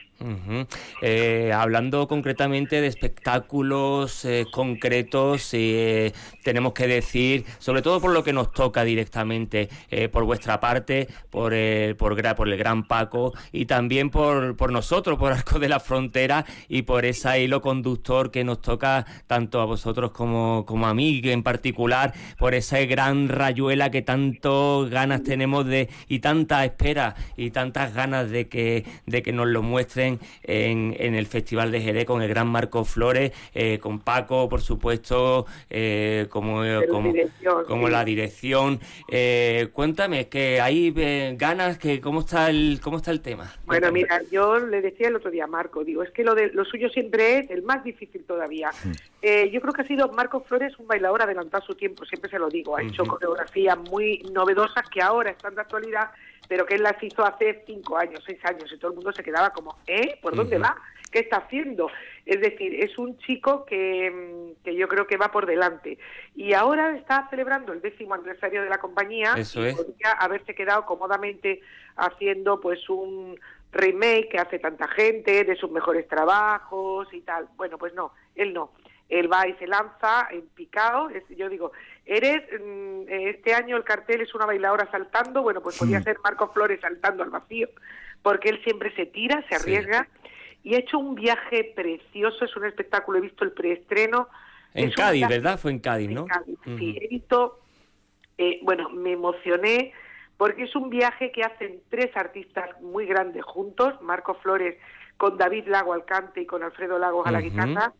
Eh, 1.02 1.52
hablando 1.52 2.06
concretamente 2.06 2.80
de 2.80 2.86
espectáculos 2.86 4.24
eh, 4.24 4.46
concretos, 4.52 5.50
eh, 5.52 6.12
tenemos 6.44 6.72
que 6.74 6.86
decir, 6.86 7.44
sobre 7.58 7.82
todo 7.82 8.00
por 8.00 8.12
lo 8.12 8.22
que 8.22 8.32
nos 8.32 8.52
toca 8.52 8.84
directamente, 8.84 9.68
por 10.12 10.24
vuestra 10.24 10.60
parte, 10.60 11.08
por, 11.30 11.52
por, 11.96 12.36
por 12.36 12.48
el 12.48 12.56
Gran 12.56 12.86
Paco 12.86 13.32
y 13.52 13.66
también 13.66 14.10
por, 14.10 14.56
por 14.56 14.70
nosotros, 14.70 15.18
por 15.18 15.32
Arco 15.32 15.58
de 15.58 15.68
la 15.68 15.80
Frontera 15.80 16.44
y 16.68 16.82
por 16.82 17.04
ese 17.04 17.42
hilo 17.42 17.60
conductor 17.60 18.30
que 18.30 18.44
nos 18.44 18.60
toca 18.60 19.04
tanto 19.26 19.60
a 19.60 19.64
vosotros 19.64 20.12
como, 20.12 20.64
como 20.66 20.86
a 20.86 20.94
mí 20.94 21.20
en 21.24 21.42
particular, 21.42 22.14
por 22.38 22.54
esa 22.54 22.78
gran 22.80 23.28
rayuela 23.28 23.90
que 23.90 24.02
tanto 24.02 24.88
ganas 24.90 25.22
tenemos 25.22 25.66
de 25.66 25.88
y 26.08 26.20
tanta 26.20 26.64
espera 26.64 27.07
y 27.36 27.50
tantas 27.50 27.94
ganas 27.94 28.30
de 28.30 28.48
que, 28.48 28.84
de 29.06 29.22
que 29.22 29.32
nos 29.32 29.48
lo 29.48 29.62
muestren 29.62 30.18
en, 30.42 30.96
en 30.98 31.14
el 31.14 31.26
Festival 31.26 31.70
de 31.72 31.80
Jerez 31.80 32.04
con 32.04 32.22
el 32.22 32.28
gran 32.28 32.48
Marco 32.48 32.84
Flores, 32.84 33.32
eh, 33.54 33.78
con 33.78 34.00
Paco, 34.00 34.48
por 34.48 34.60
supuesto, 34.60 35.46
eh, 35.70 36.26
como, 36.30 36.62
como, 36.90 37.12
como 37.66 37.88
la 37.88 38.04
dirección. 38.04 38.80
Eh, 39.08 39.68
cuéntame, 39.72 40.28
que 40.28 40.60
hay 40.60 40.92
ganas, 41.36 41.78
que 41.78 42.00
cómo 42.00 42.20
está 42.20 42.50
el 42.50 42.80
cómo 42.82 42.98
está 42.98 43.10
el 43.10 43.20
tema. 43.20 43.52
Bueno, 43.66 43.92
mira, 43.92 44.20
yo 44.30 44.58
le 44.58 44.80
decía 44.80 45.08
el 45.08 45.16
otro 45.16 45.30
día 45.30 45.44
a 45.44 45.46
Marco, 45.46 45.84
digo, 45.84 46.02
es 46.02 46.10
que 46.10 46.24
lo 46.24 46.34
de 46.34 46.48
lo 46.52 46.64
suyo 46.64 46.88
siempre 46.88 47.38
es 47.38 47.50
el 47.50 47.62
más 47.62 47.84
difícil 47.84 48.24
todavía. 48.24 48.70
Yo 49.22 49.60
creo 49.60 49.72
que 49.72 49.82
ha 49.82 49.86
sido 49.86 50.08
Marco 50.08 50.40
Flores 50.40 50.78
un 50.78 50.86
bailador 50.86 51.22
adelantado 51.22 51.62
a 51.62 51.66
su 51.66 51.74
tiempo, 51.74 52.04
siempre 52.04 52.30
se 52.30 52.38
lo 52.38 52.48
digo, 52.48 52.76
ha 52.76 52.82
hecho 52.82 53.04
coreografías 53.04 53.76
muy 53.76 54.18
novedosas 54.32 54.88
que 54.88 55.02
ahora 55.02 55.30
están 55.30 55.54
de 55.54 55.62
actualidad 55.62 56.10
pero 56.48 56.64
que 56.64 56.74
él 56.74 56.82
las 56.82 57.00
hizo 57.02 57.24
hace 57.24 57.62
cinco 57.66 57.98
años, 57.98 58.22
seis 58.26 58.38
años, 58.44 58.72
y 58.72 58.78
todo 58.78 58.90
el 58.90 58.96
mundo 58.96 59.12
se 59.12 59.22
quedaba 59.22 59.50
como, 59.50 59.76
¿eh? 59.86 60.18
¿Por 60.22 60.34
dónde 60.34 60.58
va? 60.58 60.76
¿Qué 61.12 61.20
está 61.20 61.38
haciendo? 61.38 61.90
Es 62.26 62.40
decir, 62.40 62.82
es 62.82 62.98
un 62.98 63.16
chico 63.18 63.64
que, 63.64 64.10
mm, 64.10 64.64
que, 64.64 64.74
yo 64.74 64.88
creo 64.88 65.06
que 65.06 65.16
va 65.16 65.30
por 65.30 65.46
delante. 65.46 65.98
Y 66.34 66.54
ahora 66.54 66.96
está 66.96 67.28
celebrando 67.30 67.72
el 67.72 67.80
décimo 67.80 68.14
aniversario 68.14 68.62
de 68.62 68.68
la 68.68 68.78
compañía 68.78 69.34
Eso 69.36 69.66
y 69.66 69.74
podría 69.74 70.12
haberse 70.18 70.54
quedado 70.54 70.84
cómodamente 70.84 71.60
haciendo 71.96 72.60
pues 72.60 72.88
un 72.88 73.38
remake 73.72 74.28
que 74.30 74.38
hace 74.38 74.58
tanta 74.58 74.88
gente 74.88 75.44
de 75.44 75.56
sus 75.56 75.70
mejores 75.70 76.06
trabajos 76.08 77.08
y 77.12 77.20
tal. 77.20 77.48
Bueno, 77.56 77.78
pues 77.78 77.94
no, 77.94 78.12
él 78.34 78.52
no. 78.52 78.72
Él 79.08 79.32
va 79.32 79.48
y 79.48 79.54
se 79.54 79.66
lanza 79.66 80.28
en 80.30 80.46
picado, 80.48 81.08
es, 81.08 81.24
yo 81.30 81.48
digo, 81.48 81.72
eres, 82.04 82.42
mm, 82.60 83.02
este 83.08 83.54
año 83.54 83.76
el 83.76 83.84
cartel 83.84 84.20
es 84.20 84.34
una 84.34 84.46
bailadora 84.46 84.90
saltando, 84.90 85.42
bueno, 85.42 85.62
pues 85.62 85.78
podría 85.78 86.02
ser 86.02 86.18
Marco 86.22 86.48
Flores 86.52 86.80
saltando 86.80 87.22
al 87.22 87.30
vacío, 87.30 87.68
porque 88.22 88.50
él 88.50 88.62
siempre 88.64 88.94
se 88.94 89.06
tira, 89.06 89.44
se 89.48 89.54
arriesga, 89.54 90.08
y 90.62 90.74
ha 90.74 90.78
hecho 90.78 90.98
un 90.98 91.14
viaje 91.14 91.72
precioso, 91.74 92.44
es 92.44 92.54
un 92.56 92.66
espectáculo, 92.66 93.18
he 93.18 93.22
visto 93.22 93.44
el 93.44 93.52
preestreno. 93.52 94.28
En 94.74 94.90
Cádiz, 94.90 95.26
¿verdad? 95.26 95.58
Fue 95.58 95.70
en 95.70 95.78
Cádiz, 95.78 96.10
¿no? 96.10 96.26
sí, 96.78 96.98
he 97.00 97.08
visto, 97.08 97.60
eh, 98.36 98.60
bueno, 98.62 98.90
me 98.90 99.12
emocioné, 99.12 99.94
porque 100.36 100.64
es 100.64 100.76
un 100.76 100.90
viaje 100.90 101.32
que 101.32 101.42
hacen 101.42 101.80
tres 101.88 102.14
artistas 102.14 102.80
muy 102.82 103.06
grandes 103.06 103.44
juntos, 103.44 104.00
Marco 104.02 104.34
Flores 104.34 104.76
con 105.16 105.36
David 105.36 105.66
Lago 105.66 105.92
al 105.92 106.04
cante 106.04 106.42
y 106.42 106.46
con 106.46 106.62
Alfredo 106.62 106.98
Lagos 106.98 107.26
a 107.26 107.32
la 107.32 107.40
guitarra, 107.40 107.92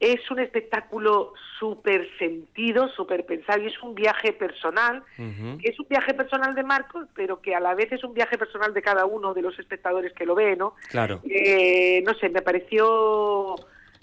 es 0.00 0.30
un 0.30 0.40
espectáculo 0.40 1.32
súper 1.58 2.08
sentido, 2.18 2.88
súper 2.88 3.24
pensado 3.24 3.62
y 3.62 3.66
es 3.66 3.82
un 3.82 3.94
viaje 3.94 4.32
personal, 4.32 5.02
que 5.16 5.68
es 5.68 5.78
un 5.78 5.86
viaje 5.88 6.14
personal 6.14 6.54
de 6.54 6.62
Marcos, 6.62 7.06
pero 7.14 7.40
que 7.40 7.54
a 7.54 7.60
la 7.60 7.74
vez 7.74 7.90
es 7.92 8.04
un 8.04 8.12
viaje 8.12 8.36
personal 8.36 8.74
de 8.74 8.82
cada 8.82 9.06
uno 9.06 9.34
de 9.34 9.42
los 9.42 9.58
espectadores 9.58 10.12
que 10.12 10.26
lo 10.26 10.34
ve, 10.34 10.56
¿no? 10.56 10.74
Claro. 10.90 11.20
Eh, 11.24 12.02
no 12.04 12.14
sé, 12.14 12.28
me 12.28 12.42
pareció 12.42 13.56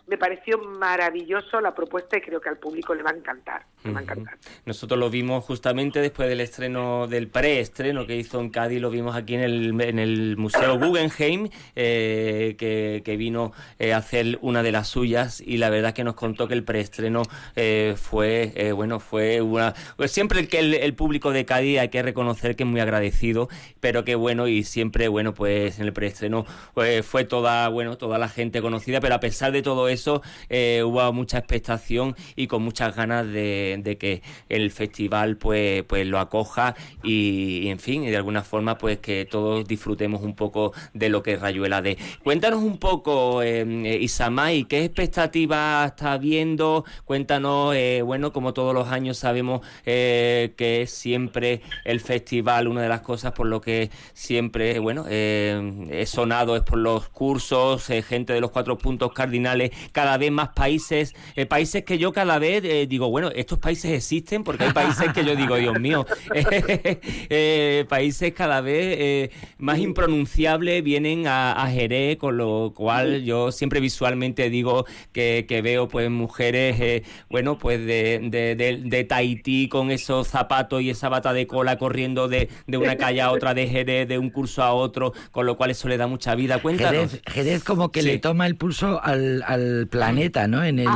me 0.08 0.18
pareció 0.18 0.58
maravilloso 0.58 1.62
la 1.62 1.74
propuesta 1.74 2.18
y 2.18 2.22
creo 2.22 2.42
que 2.42 2.50
al 2.50 2.58
público 2.58 2.94
le 2.94 3.04
va 3.04 3.12
a 3.12 3.16
encantar. 3.16 3.66
va 3.86 4.00
a 4.00 4.02
encantar. 4.02 4.38
Nosotros 4.66 5.00
lo 5.00 5.10
vimos 5.10 5.44
justamente 5.44 6.02
después 6.02 6.28
del 6.28 6.42
estreno, 6.42 7.08
del 7.08 7.28
preestreno 7.28 8.06
que 8.06 8.16
hizo 8.16 8.40
en 8.40 8.50
Cádiz, 8.50 8.82
lo 8.82 8.90
vimos 8.90 9.16
aquí 9.16 9.36
en 9.36 9.42
el, 9.42 9.82
en 9.82 10.00
el 10.00 10.38
Museo 10.38 10.78
Guggenheim, 10.80 11.50
eh, 11.76 12.56
que, 12.58 13.18
vino 13.18 13.52
eh, 13.78 13.94
a 13.94 13.98
hacer 13.98 14.40
una 14.42 14.64
de 14.64 14.72
las 14.72 14.88
suyas 14.88 15.42
y 15.46 15.58
la 15.58 15.70
verdad 15.70 15.94
que 15.94 16.04
nos 16.04 16.16
contó 16.16 16.48
que 16.48 16.54
el 16.56 16.64
preestreno 16.64 17.24
eh, 17.56 17.96
fue, 17.96 18.72
bueno, 18.74 19.00
fue 19.00 19.42
una... 19.42 19.74
Pues 19.98 20.12
siempre 20.12 20.48
que 20.48 20.60
el, 20.60 20.94
público 20.96 21.32
de 21.32 21.46
Cádiz 21.46 21.80
hay 21.80 21.90
que 21.90 22.02
reconocer 22.02 22.56
que 22.56 22.64
es 22.64 22.70
muy 22.70 22.80
agradecido, 22.80 23.50
pero 23.80 24.04
que 24.04 24.16
bueno, 24.16 24.48
y 24.48 24.64
siempre, 24.64 25.08
bueno, 25.08 25.34
pues 25.34 25.80
en 25.80 25.86
el 25.86 25.94
preestreno 25.94 26.46
pues, 26.74 27.06
fue 27.06 27.24
toda, 27.24 27.68
bueno, 27.70 27.98
toda 27.98 28.18
la 28.18 28.30
gente 28.30 28.62
conocida, 28.62 29.00
pero 29.00 29.16
a 29.16 29.20
pesar 29.20 29.52
de 29.52 29.62
todo 29.62 29.88
eso 29.92 30.22
eh, 30.50 30.84
hubo 30.84 31.12
mucha 31.14 31.38
expectación 31.38 32.16
y 32.36 32.48
con 32.48 32.64
muchas 32.64 32.96
ganas 32.96 33.28
de, 33.28 33.98
que 34.00 34.22
el 34.50 34.72
festival 34.72 35.38
pues, 35.38 35.84
pues 35.84 36.08
lo 36.08 36.20
acoja 36.20 36.76
y, 37.04 37.68
en 37.68 37.80
fin, 37.80 38.04
y 38.04 38.10
de 38.10 38.18
alguna 38.18 38.44
forma 38.44 38.78
pues 38.78 39.00
que 39.00 39.26
todos 39.26 39.68
disfrutemos 39.68 40.22
un 40.22 40.36
poco 40.36 40.74
de 40.94 41.10
lo 41.10 41.24
que 41.24 41.34
es 41.34 41.42
Rayuela 41.42 41.82
de. 41.82 41.98
Cuéntanos 42.24 42.62
un 42.62 42.78
poco, 42.78 43.42
eh, 43.44 44.00
Isamay, 44.02 44.64
¿qué 44.66 44.86
expectativas 44.86 45.92
está 45.92 46.18
viendo? 46.18 46.86
Cuéntanos, 47.06 47.76
eh, 47.76 48.02
bueno, 48.04 48.34
como 48.34 48.54
todos 48.54 48.74
los 48.74 48.88
años 48.88 49.18
sabemos 49.18 49.62
que 49.84 50.82
es 50.82 50.92
siempre 50.92 51.62
el 51.86 52.00
festival, 52.00 52.68
una 52.68 52.82
de 52.82 52.90
las 52.90 53.02
cosas 53.02 53.34
por 53.34 53.48
lo 53.48 53.62
que 53.62 53.90
siempre, 54.14 54.80
bueno, 54.80 55.06
he 55.10 56.06
sonado 56.08 56.56
es 56.56 56.64
por 56.64 56.78
los 56.78 57.10
cursos, 57.10 57.86
gente 57.86 58.34
de 58.34 58.42
los 58.42 58.52
cuatro 58.52 58.78
puntos 58.78 59.12
cardinales 59.14 59.72
cada 59.92 60.18
vez 60.18 60.32
más 60.32 60.50
países, 60.50 61.16
eh, 61.36 61.46
países 61.46 61.84
que 61.84 61.98
yo 61.98 62.12
cada 62.12 62.40
vez 62.40 62.64
eh, 62.64 62.88
digo, 62.88 63.10
bueno, 63.10 63.30
estos 63.36 63.60
países 63.60 63.92
existen 63.92 64.44
porque 64.44 64.66
hay 64.66 64.74
países 64.74 65.12
que 65.14 65.24
yo 65.26 65.36
digo, 65.36 65.56
Dios 65.56 65.80
mío, 65.80 66.06
eh, 66.34 67.86
países 67.90 68.34
cada 68.34 68.62
vez 68.62 69.32
más 69.58 69.80
impronunciables 69.80 70.84
vienen 70.84 71.26
a, 71.28 71.68
Jerez, 71.72 72.18
con 72.18 72.38
lo 72.38 72.74
cual 72.76 73.24
yo 73.24 73.52
siempre 73.52 73.80
visualmente 73.80 74.50
digo 74.50 74.86
que, 75.12 75.62
veo 75.64 75.88
pues 75.88 76.10
mujeres, 76.10 77.04
bueno, 77.30 77.58
pues 77.58 77.86
de, 77.86 78.30
de, 78.30 79.04
Tahití 79.04 79.68
con 79.68 79.92
esos 79.92 80.28
zapatos 80.28 80.82
y 80.82 80.90
esa 80.90 81.10
bata 81.10 81.34
de 81.34 81.48
cola 81.48 81.78
corriendo 81.78 82.28
de, 82.28 82.50
una 82.68 82.96
calle 82.98 83.22
a 83.22 83.32
otra 83.32 83.54
de 83.54 83.68
Jerez, 83.68 84.08
de 84.08 84.18
un 84.18 84.30
curso 84.30 84.64
a 84.64 84.74
otro, 84.74 85.14
con 85.32 85.46
lo 85.46 85.58
cual 85.58 85.72
eso 85.72 85.88
le 85.88 85.98
da 85.98 86.08
mucha 86.08 86.36
vida. 86.36 86.62
Cuéntanos. 86.62 87.20
Jerez, 87.28 87.64
como 87.64 87.92
que 87.92 88.02
le 88.02 88.20
toma 88.20 88.48
el 88.48 88.56
pulso 88.56 89.02
al, 89.04 89.44
al 89.46 89.71
planeta, 89.90 90.48
¿no? 90.48 90.64
En 90.64 90.80
el, 90.80 90.88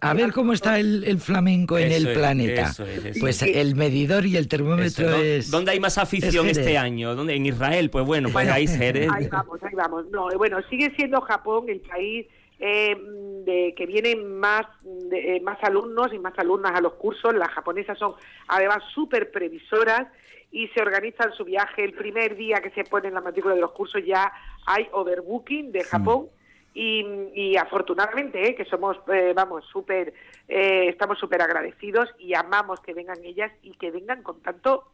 a, 0.00 0.14
ver 0.14 0.32
cómo 0.32 0.52
está 0.52 0.78
el, 0.78 1.18
flamenco 1.20 1.78
en 1.78 1.92
el 1.92 2.12
planeta. 2.12 2.72
pues 3.20 3.42
el 3.42 3.74
medidor 3.76 4.26
y 4.26 4.36
el 4.36 4.48
termómetro 4.48 5.14
es. 5.14 5.50
¿Dónde 5.50 5.72
hay 5.72 5.80
más 5.80 5.98
afición 5.98 6.48
este 6.48 6.78
año? 6.78 7.14
¿Dónde? 7.14 7.34
En 7.34 7.46
Israel, 7.46 7.90
pues 7.90 8.04
bueno, 8.04 8.28
pues 8.30 8.48
ahí 8.48 8.66
Ahí 8.80 9.28
vamos, 9.28 9.62
ahí 9.62 9.74
vamos. 9.74 10.06
No, 10.10 10.28
bueno, 10.36 10.58
sigue 10.68 10.92
siendo 10.96 11.20
Japón 11.20 11.66
el 11.68 11.80
país 11.80 12.26
eh, 12.58 12.96
de 13.44 13.74
que 13.76 13.86
vienen 13.86 14.38
más, 14.38 14.66
eh, 15.12 15.40
más 15.40 15.58
alumnos 15.62 16.12
y 16.12 16.18
más 16.18 16.38
alumnas 16.38 16.72
a 16.74 16.80
los 16.80 16.94
cursos. 16.94 17.34
Las 17.34 17.48
japonesas 17.50 17.98
son 17.98 18.14
además 18.48 18.82
súper 18.94 19.30
previsoras 19.30 20.08
y 20.50 20.68
se 20.68 20.82
organizan 20.82 21.32
su 21.32 21.44
viaje. 21.44 21.84
El 21.84 21.92
primer 21.92 22.36
día 22.36 22.60
que 22.60 22.70
se 22.70 22.84
pone 22.84 23.08
en 23.08 23.14
la 23.14 23.20
matrícula 23.20 23.54
de 23.54 23.60
los 23.60 23.72
cursos 23.72 24.02
ya 24.04 24.32
hay 24.66 24.88
overbooking 24.92 25.72
de 25.72 25.84
Japón. 25.84 26.28
Y, 26.72 27.56
afortunadamente, 27.56 28.48
¿eh? 28.48 28.54
que 28.54 28.64
somos, 28.64 28.96
eh, 29.12 29.32
vamos, 29.34 29.64
súper, 29.66 30.14
eh, 30.46 30.86
estamos 30.88 31.18
súper 31.18 31.42
agradecidos 31.42 32.08
y 32.18 32.34
amamos 32.34 32.80
que 32.80 32.94
vengan 32.94 33.24
ellas 33.24 33.52
y 33.62 33.72
que 33.72 33.90
vengan 33.90 34.22
con 34.22 34.40
tanto 34.40 34.84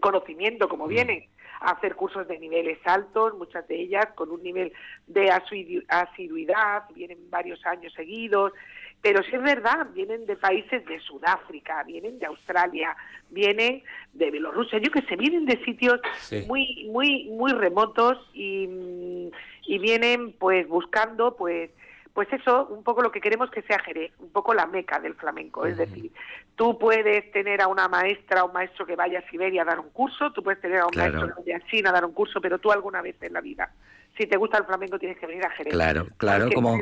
conocimiento 0.00 0.68
como 0.68 0.86
mm. 0.86 0.88
vienen 0.88 1.24
a 1.60 1.72
hacer 1.72 1.96
cursos 1.96 2.28
de 2.28 2.38
niveles 2.38 2.78
altos, 2.84 3.34
muchas 3.36 3.66
de 3.66 3.80
ellas 3.80 4.06
con 4.14 4.30
un 4.30 4.42
nivel 4.42 4.72
de 5.06 5.30
asiduidad, 5.30 6.84
vienen 6.94 7.30
varios 7.30 7.64
años 7.66 7.92
seguidos, 7.94 8.52
pero 9.00 9.22
si 9.22 9.36
es 9.36 9.42
verdad, 9.42 9.86
vienen 9.94 10.26
de 10.26 10.36
países 10.36 10.84
de 10.84 10.98
Sudáfrica, 11.00 11.84
vienen 11.84 12.18
de 12.18 12.26
Australia, 12.26 12.96
vienen 13.30 13.82
de 14.12 14.30
Bielorrusia, 14.30 14.78
yo 14.78 14.90
que 14.90 15.02
sé, 15.02 15.14
vienen 15.14 15.46
de 15.46 15.62
sitios 15.64 16.00
muy, 16.48 16.88
muy, 16.90 17.24
muy 17.30 17.52
remotos 17.52 18.18
y, 18.34 19.30
y 19.68 19.78
vienen 19.78 20.32
pues 20.32 20.66
buscando 20.66 21.36
pues 21.36 21.70
pues 22.14 22.32
eso, 22.32 22.66
un 22.66 22.82
poco 22.82 23.00
lo 23.00 23.12
que 23.12 23.20
queremos 23.20 23.48
que 23.48 23.62
sea 23.62 23.78
Jerez, 23.78 24.10
un 24.18 24.32
poco 24.32 24.52
la 24.52 24.66
meca 24.66 24.98
del 24.98 25.14
flamenco. 25.14 25.64
Es 25.66 25.76
decir, 25.76 26.10
tú 26.56 26.76
puedes 26.76 27.30
tener 27.30 27.60
a 27.60 27.68
una 27.68 27.86
maestra 27.86 28.42
o 28.42 28.48
un 28.48 28.54
maestro 28.54 28.84
que 28.84 28.96
vaya 28.96 29.20
a 29.20 29.30
Siberia 29.30 29.62
a 29.62 29.64
dar 29.64 29.78
un 29.78 29.90
curso, 29.90 30.32
tú 30.32 30.42
puedes 30.42 30.60
tener 30.60 30.80
a 30.80 30.86
un 30.86 30.96
maestro 30.96 31.28
de 31.44 31.62
China 31.70 31.90
a 31.90 31.92
dar 31.92 32.04
un 32.04 32.12
curso, 32.12 32.40
pero 32.40 32.58
tú 32.58 32.72
alguna 32.72 33.02
vez 33.02 33.14
en 33.22 33.34
la 33.34 33.40
vida, 33.40 33.72
si 34.16 34.26
te 34.26 34.36
gusta 34.36 34.58
el 34.58 34.64
flamenco, 34.64 34.98
tienes 34.98 35.16
que 35.16 35.28
venir 35.28 35.44
a 35.44 35.50
Jerez. 35.50 35.72
Claro, 35.72 36.08
claro, 36.16 36.48
como... 36.52 36.80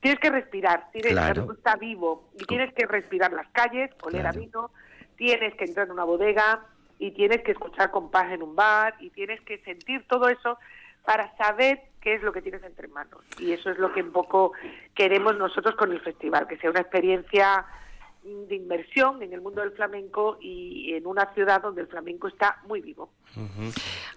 Tienes 0.00 0.20
que 0.20 0.30
respirar, 0.30 0.88
tienes 0.90 1.12
que 1.12 1.52
estar 1.52 1.78
vivo 1.78 2.30
y 2.40 2.44
tienes 2.46 2.72
que 2.72 2.86
respirar 2.86 3.30
las 3.30 3.48
calles, 3.48 3.90
oler 4.02 4.26
a 4.26 4.32
vino, 4.32 4.70
tienes 5.16 5.54
que 5.54 5.64
entrar 5.66 5.86
en 5.86 5.92
una 5.92 6.04
bodega 6.04 6.64
y 6.98 7.10
tienes 7.10 7.42
que 7.42 7.52
escuchar 7.52 7.90
compás 7.90 8.32
en 8.32 8.42
un 8.42 8.56
bar 8.56 8.94
y 9.00 9.10
tienes 9.10 9.40
que 9.42 9.58
sentir 9.58 10.06
todo 10.08 10.28
eso 10.28 10.58
para 11.04 11.36
saber 11.36 11.91
qué 12.02 12.14
es 12.14 12.22
lo 12.22 12.32
que 12.32 12.42
tienes 12.42 12.62
entre 12.64 12.88
manos. 12.88 13.20
Y 13.38 13.52
eso 13.52 13.70
es 13.70 13.78
lo 13.78 13.92
que 13.92 14.02
un 14.02 14.12
poco 14.12 14.52
queremos 14.94 15.36
nosotros 15.36 15.74
con 15.76 15.92
el 15.92 16.00
festival, 16.00 16.46
que 16.46 16.58
sea 16.58 16.70
una 16.70 16.80
experiencia 16.80 17.64
de 18.22 18.54
inmersión 18.54 19.20
en 19.22 19.32
el 19.32 19.40
mundo 19.40 19.62
del 19.62 19.72
flamenco 19.72 20.38
y 20.40 20.94
en 20.94 21.06
una 21.06 21.32
ciudad 21.34 21.60
donde 21.60 21.80
el 21.80 21.88
flamenco 21.88 22.28
está 22.28 22.60
muy 22.68 22.80
vivo. 22.80 23.10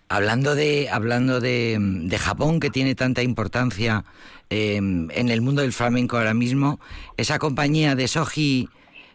Hablando 0.10 0.54
de 0.54 0.90
hablando 0.92 1.40
de, 1.40 1.78
de, 1.80 2.18
Japón 2.20 2.60
que 2.60 2.70
tiene 2.70 2.94
tanta 2.94 3.24
importancia 3.24 4.04
Em, 4.50 5.10
en 5.12 5.30
el 5.30 5.42
mundo 5.42 5.64
del 5.64 5.74
flamenco 5.74 6.18
ahora 6.18 6.36
mismo, 6.36 6.80
esa 7.18 7.40
compañía 7.40 7.96
de 7.96 8.08
Soji, 8.08 8.70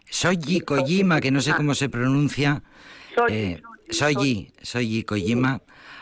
Soji 0.09 0.59
Kojima, 0.59 1.21
que 1.21 1.31
no 1.31 1.39
sé 1.39 1.53
cómo 1.53 1.73
se 1.73 1.87
pronuncia, 1.87 2.63
eh, 3.29 3.61
Soji, 3.89 4.51
Soji 4.61 5.03
Kojima, 5.03 5.61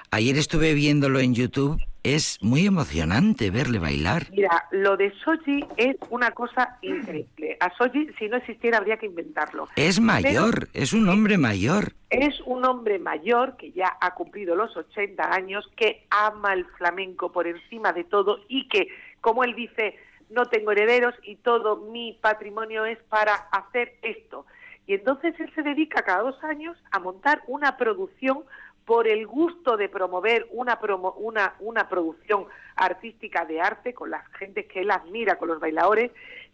ayer 0.10 0.36
estuve 0.36 0.74
viéndolo 0.74 1.20
en 1.20 1.36
YouTube 1.36 1.80
es 2.04 2.38
muy 2.42 2.66
emocionante 2.66 3.52
verle 3.52 3.80
bailar. 3.80 4.28
Mira, 4.32 4.66
lo 4.72 4.98
de 4.98 5.14
Soji 5.24 5.66
es 5.78 5.96
una 6.10 6.32
cosa 6.32 6.78
increíble. 6.82 7.58
A 7.60 7.72
Soji, 7.76 8.10
si 8.18 8.28
no 8.30 8.38
existiera, 8.38 8.78
habría 8.78 8.98
que 8.98 9.06
inventarlo. 9.06 9.68
Es 9.76 10.00
mayor, 10.00 10.70
es 10.74 10.94
un 10.94 11.10
hombre 11.10 11.38
mayor. 11.38 11.94
Es 12.10 12.40
un 12.46 12.66
hombre 12.66 13.00
mayor 13.00 13.58
que 13.58 13.72
ya 13.72 13.98
ha 14.02 14.16
cumplido 14.16 14.56
los 14.56 14.76
80 14.76 15.34
años, 15.34 15.70
que 15.76 16.06
ama 16.10 16.54
el 16.54 16.66
flamenco 16.66 17.32
por 17.32 17.48
encima 17.48 17.94
de 17.94 18.04
todo 18.04 18.40
y 18.48 18.68
que 18.68 18.88
como 19.22 19.44
él 19.44 19.56
dice, 19.56 19.96
no 20.30 20.46
tengo 20.46 20.72
herederos 20.72 21.16
y 21.24 21.36
todo 21.38 21.78
mi 21.78 22.18
patrimonio 22.22 22.86
es 22.86 23.00
para 23.10 23.34
hacer 23.34 23.96
esto. 24.02 24.46
Y 24.88 24.94
entonces 24.96 25.36
él 25.40 25.52
se 25.54 25.62
dedica 25.62 26.02
cada 26.02 26.24
dos 26.24 26.44
años 26.44 26.78
a 26.92 27.00
montar 27.00 27.44
una 27.48 27.78
producción 27.78 28.44
por 28.90 29.08
el 29.08 29.28
gusto 29.28 29.78
de 29.78 29.88
promover 29.88 30.48
una, 30.50 30.80
una, 31.18 31.54
una 31.60 31.88
producción 31.88 32.48
artística 32.76 33.46
de 33.46 33.62
arte 33.62 33.94
con 33.94 34.10
las 34.10 34.26
gentes 34.30 34.66
que 34.66 34.80
él 34.80 34.90
admira, 34.90 35.36
con 35.36 35.48
los 35.48 35.60
bailadores. 35.60 36.10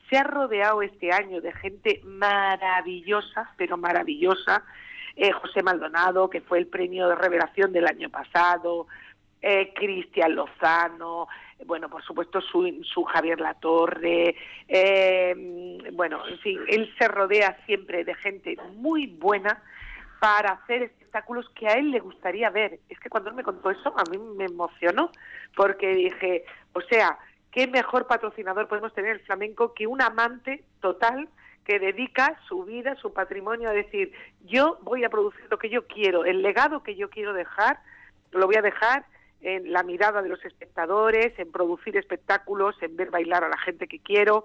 Se 0.10 0.18
ha 0.18 0.24
rodeado 0.24 0.82
este 0.82 1.14
año 1.14 1.40
de 1.40 1.54
gente 1.54 2.02
maravillosa, 2.04 3.54
pero 3.56 3.78
maravillosa. 3.78 4.66
Eh, 5.16 5.32
José 5.32 5.64
Maldonado, 5.64 6.30
que 6.30 6.42
fue 6.42 6.58
el 6.58 6.68
premio 6.68 7.08
de 7.08 7.16
revelación 7.16 7.72
del 7.72 7.88
año 7.88 8.10
pasado, 8.10 8.88
eh, 9.42 9.72
Cristian 9.74 10.36
Lozano, 10.36 11.30
bueno, 11.66 11.88
por 11.88 12.04
supuesto 12.04 12.42
su, 12.42 12.84
su 12.84 13.06
Javier 13.06 13.40
Latorre, 13.40 14.36
eh, 14.68 15.82
bueno, 15.94 16.28
en 16.28 16.38
fin, 16.40 16.60
él 16.68 16.94
se 17.00 17.08
rodea 17.08 17.58
siempre 17.66 18.04
de 18.04 18.14
gente 18.16 18.58
muy 18.74 19.08
buena 19.08 19.64
para 20.26 20.54
hacer 20.54 20.82
espectáculos 20.82 21.48
que 21.50 21.68
a 21.68 21.74
él 21.74 21.92
le 21.92 22.00
gustaría 22.00 22.50
ver. 22.50 22.80
Es 22.90 23.00
que 23.00 23.10
cuando 23.10 23.30
él 23.30 23.36
me 23.36 23.44
contó 23.44 23.70
eso, 23.70 23.94
a 23.96 24.10
mí 24.10 24.18
me 24.18 24.46
emocionó, 24.46 25.12
porque 25.56 25.94
dije, 25.94 26.46
o 26.74 26.82
sea, 26.82 27.20
qué 27.52 27.68
mejor 27.68 28.08
patrocinador 28.08 28.68
podemos 28.68 28.92
tener 28.96 29.12
el 29.12 29.20
flamenco 29.20 29.76
que 29.76 29.86
un 29.86 30.02
amante 30.02 30.64
total 30.82 31.30
que 31.64 31.78
dedica 31.78 32.40
su 32.48 32.64
vida, 32.64 32.96
su 32.96 33.14
patrimonio 33.14 33.70
a 33.70 33.74
decir, 33.74 34.14
yo 34.46 34.80
voy 34.82 35.04
a 35.04 35.10
producir 35.10 35.46
lo 35.48 35.60
que 35.60 35.70
yo 35.70 35.86
quiero, 35.86 36.26
el 36.26 36.42
legado 36.42 36.82
que 36.82 36.96
yo 36.96 37.12
quiero 37.12 37.32
dejar, 37.32 37.78
lo 38.32 38.48
voy 38.48 38.56
a 38.56 38.64
dejar 38.64 39.06
en 39.42 39.72
la 39.72 39.84
mirada 39.84 40.24
de 40.24 40.30
los 40.30 40.44
espectadores, 40.44 41.38
en 41.38 41.52
producir 41.52 41.98
espectáculos, 41.98 42.76
en 42.82 42.96
ver 42.96 43.12
bailar 43.12 43.44
a 43.44 43.50
la 43.50 43.60
gente 43.60 43.88
que 43.88 44.00
quiero. 44.00 44.44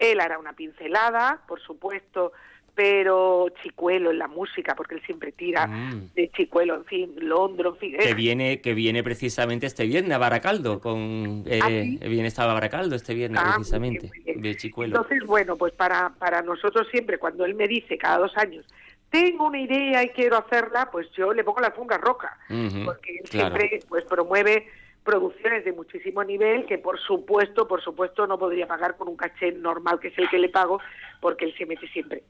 Él 0.00 0.18
hará 0.18 0.40
una 0.40 0.54
pincelada, 0.54 1.42
por 1.46 1.60
supuesto, 1.60 2.32
pero 2.74 3.48
Chicuelo 3.62 4.10
en 4.10 4.18
la 4.18 4.28
música, 4.28 4.74
porque 4.74 4.94
él 4.94 5.02
siempre 5.04 5.32
tira 5.32 5.66
mm. 5.66 6.12
de 6.14 6.30
Chicuelo, 6.30 6.76
en 6.76 6.84
fin, 6.84 7.14
Londro, 7.18 7.70
en 7.70 7.76
fin. 7.76 7.96
Que 7.98 8.14
viene, 8.14 8.60
que 8.60 8.74
viene 8.74 9.02
precisamente 9.02 9.66
este 9.66 9.84
viernes 9.84 10.12
a 10.12 10.18
Baracaldo, 10.18 10.80
con 10.80 11.44
eh, 11.46 11.60
¿Ah, 11.62 11.68
viene 11.68 12.28
estaba 12.28 12.54
Baracaldo 12.54 12.96
este 12.96 13.14
viernes 13.14 13.40
ah, 13.44 13.52
precisamente, 13.54 14.10
de 14.24 14.56
Chicuelo. 14.56 14.96
Entonces, 14.96 15.26
bueno, 15.26 15.56
pues 15.56 15.72
para, 15.74 16.10
para 16.18 16.42
nosotros 16.42 16.86
siempre, 16.90 17.18
cuando 17.18 17.44
él 17.44 17.54
me 17.54 17.68
dice 17.68 17.98
cada 17.98 18.18
dos 18.18 18.36
años, 18.36 18.64
tengo 19.10 19.46
una 19.46 19.60
idea 19.60 20.02
y 20.02 20.08
quiero 20.08 20.38
hacerla, 20.38 20.88
pues 20.90 21.10
yo 21.12 21.34
le 21.34 21.44
pongo 21.44 21.60
la 21.60 21.72
funga 21.72 21.98
roca, 21.98 22.38
porque 22.84 23.18
él 23.18 23.28
siempre 23.28 23.80
pues 23.86 24.04
promueve 24.06 24.66
producciones 25.04 25.64
de 25.64 25.72
muchísimo 25.72 26.24
nivel 26.24 26.64
que 26.64 26.78
por 26.78 26.98
supuesto, 26.98 27.66
por 27.68 27.82
supuesto 27.82 28.26
no 28.26 28.38
podría 28.38 28.66
pagar 28.66 28.96
con 28.96 29.08
un 29.08 29.16
caché 29.16 29.52
normal 29.52 29.98
que 30.00 30.08
es 30.08 30.18
el 30.18 30.30
que 30.30 30.38
le 30.38 30.48
pago, 30.48 30.80
porque 31.20 31.44
él 31.44 31.54
se 31.58 31.66
mete 31.66 31.86
siempre 31.88 32.22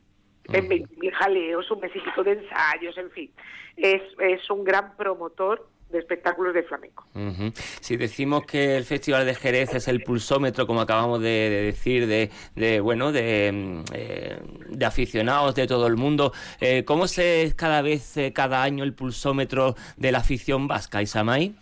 en 0.48 0.68
20.000 0.68 1.12
jaleos, 1.12 1.70
un 1.70 1.80
mesito 1.80 2.24
de 2.24 2.32
ensayos, 2.32 2.96
en 2.98 3.10
fin. 3.10 3.30
Es, 3.76 4.02
es 4.18 4.50
un 4.50 4.64
gran 4.64 4.96
promotor 4.96 5.68
de 5.92 5.98
espectáculos 5.98 6.54
de 6.54 6.62
flamenco. 6.62 7.04
Si 7.80 7.96
decimos 7.96 8.44
que 8.46 8.76
el 8.76 8.84
Festival 8.84 9.26
de 9.26 9.34
Jerez 9.34 9.74
es 9.74 9.88
el 9.88 10.02
pulsómetro, 10.02 10.66
como 10.66 10.80
acabamos 10.80 11.20
de, 11.20 11.50
decir, 11.66 12.06
de, 12.06 12.30
de, 12.56 12.80
bueno, 12.80 13.12
de, 13.12 13.50
mm, 13.52 13.84
eh, 13.92 14.40
de, 14.68 14.86
aficionados 14.86 15.54
de 15.54 15.66
todo 15.66 15.86
el 15.86 15.96
mundo, 15.96 16.32
eh, 16.60 16.84
¿cómo 16.84 17.06
se 17.06 17.52
cada 17.56 17.82
vez, 17.82 18.16
eh, 18.16 18.32
cada 18.32 18.62
año 18.62 18.84
el 18.84 18.94
pulsómetro 18.94 19.74
de 19.96 20.12
la 20.12 20.18
afición 20.18 20.66
vasca, 20.66 21.02
Isamay? 21.02 21.54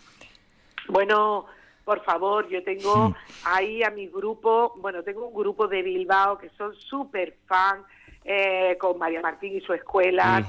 Bueno, 0.89 1.47
por 1.85 2.05
favor, 2.05 2.49
yo 2.49 2.63
tengo 2.63 3.17
ahí 3.45 3.83
a 3.83 3.91
mi 3.91 4.07
grupo, 4.07 4.75
bueno, 4.77 5.03
tengo 5.03 5.27
un 5.27 5.35
grupo 5.35 5.67
de 5.67 5.83
Bilbao 5.83 6.39
que 6.39 6.49
son 6.51 6.73
súper 6.77 7.37
fan, 7.47 7.83
eh, 8.25 8.77
con 8.79 8.99
María 8.99 9.21
Martín 9.21 9.57
y 9.57 9.61
su 9.61 9.73
escuela, 9.73 10.45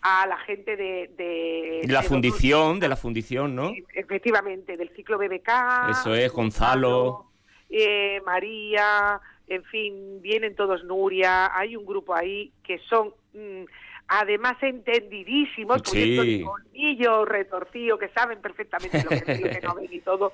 a 0.00 0.26
la 0.26 0.36
gente 0.38 0.76
de... 0.76 1.10
De, 1.16 1.82
la 1.88 2.02
fundición, 2.02 2.78
de 2.78 2.88
la 2.88 2.96
fundición, 2.96 3.54
¿no? 3.54 3.72
Efectivamente, 3.92 4.76
del 4.76 4.90
ciclo 4.94 5.18
BBK. 5.18 5.50
Eso 5.90 6.14
es, 6.14 6.32
Gonzalo. 6.32 7.26
Eh, 7.68 8.20
María, 8.24 9.20
en 9.48 9.64
fin, 9.64 10.22
vienen 10.22 10.54
todos 10.54 10.84
Nuria, 10.84 11.50
hay 11.56 11.76
un 11.76 11.84
grupo 11.84 12.14
ahí 12.14 12.52
que 12.62 12.78
son... 12.88 13.12
Mm, 13.34 13.64
además 14.08 14.56
entendidísimos, 14.62 15.82
sí. 15.84 16.42
con 16.44 16.54
colmillo 16.54 17.26
retorcido, 17.26 17.98
que 17.98 18.08
saben 18.08 18.40
perfectamente 18.40 19.04
lo 19.04 19.10
que, 19.10 19.38
lo 19.38 19.50
que 19.50 19.60
no 19.62 19.74
ven 19.74 19.88
y 19.90 20.00
todo 20.00 20.32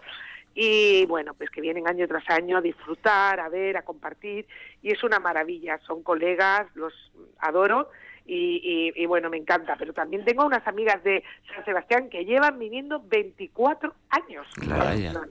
y 0.55 1.05
bueno, 1.07 1.35
pues 1.35 1.51
que 1.51 1.61
vienen 1.61 1.88
año 1.88 2.07
tras 2.07 2.29
año 2.31 2.59
a 2.59 2.61
disfrutar, 2.61 3.40
a 3.40 3.49
ver, 3.49 3.77
a 3.77 3.83
compartir 3.83 4.47
y 4.83 4.93
es 4.93 5.03
una 5.03 5.19
maravilla, 5.19 5.79
son 5.87 6.03
colegas, 6.03 6.67
los 6.75 6.93
adoro 7.38 7.90
y, 8.27 8.93
y, 8.97 9.07
bueno, 9.07 9.29
me 9.29 9.37
encanta, 9.37 9.77
pero 9.79 9.93
también 9.93 10.25
tengo 10.25 10.47
unas 10.47 10.67
amigas 10.67 11.03
de 11.05 11.23
San 11.55 11.62
Sebastián 11.67 12.09
que 12.09 12.25
llevan 12.25 12.59
viniendo 12.59 13.03
24 13.05 13.93
años. 14.09 14.47
Claro, 14.55 15.27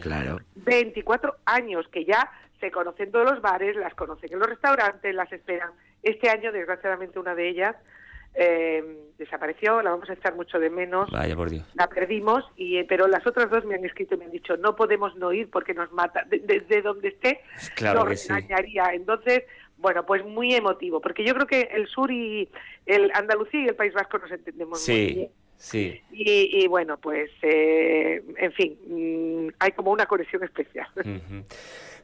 claro. 0.00 0.40
24 0.54 1.36
años 1.44 1.86
que 1.88 2.06
ya 2.06 2.30
se 2.58 2.70
conocen 2.70 3.12
todos 3.12 3.30
los 3.30 3.42
bares, 3.42 3.76
las 3.76 3.94
conocen 3.94 4.32
en 4.32 4.38
los 4.38 4.48
restaurantes, 4.48 5.14
las 5.14 5.30
esperan. 5.30 5.72
Este 6.02 6.30
año, 6.30 6.50
desgraciadamente, 6.50 7.18
una 7.18 7.34
de 7.34 7.50
ellas 7.50 7.76
eh, 8.40 8.84
desapareció, 9.18 9.82
la 9.82 9.90
vamos 9.90 10.08
a 10.08 10.12
echar 10.12 10.36
mucho 10.36 10.60
de 10.60 10.70
menos. 10.70 11.10
Vaya 11.10 11.34
por 11.34 11.50
Dios. 11.50 11.66
La 11.74 11.88
perdimos, 11.88 12.44
y, 12.56 12.76
eh, 12.76 12.86
pero 12.88 13.08
las 13.08 13.26
otras 13.26 13.50
dos 13.50 13.64
me 13.64 13.74
han 13.74 13.84
escrito 13.84 14.14
y 14.14 14.18
me 14.18 14.26
han 14.26 14.30
dicho, 14.30 14.56
no 14.56 14.76
podemos 14.76 15.16
no 15.16 15.32
ir 15.32 15.50
porque 15.50 15.74
nos 15.74 15.90
mata. 15.92 16.24
Desde 16.28 16.82
donde 16.82 17.08
esté, 17.08 17.40
claro 17.74 18.04
nos 18.04 18.30
engañaría. 18.30 18.92
Entonces, 18.92 19.42
bueno, 19.76 20.06
pues 20.06 20.24
muy 20.24 20.54
emotivo, 20.54 21.00
porque 21.00 21.24
yo 21.24 21.34
creo 21.34 21.46
que 21.46 21.62
el 21.72 21.88
sur 21.88 22.12
y 22.12 22.48
el 22.86 23.10
Andalucía 23.12 23.60
y 23.62 23.66
el 23.66 23.74
País 23.74 23.92
Vasco 23.92 24.18
nos 24.18 24.30
entendemos 24.30 24.88
muy 24.88 25.06
bien. 25.06 25.30
Sí. 25.56 26.00
Y, 26.12 26.62
y 26.62 26.68
bueno, 26.68 26.98
pues, 26.98 27.30
eh, 27.42 28.22
en 28.36 28.52
fin, 28.52 28.78
mm, 28.86 29.54
hay 29.58 29.72
como 29.72 29.90
una 29.90 30.06
conexión 30.06 30.44
especial. 30.44 30.86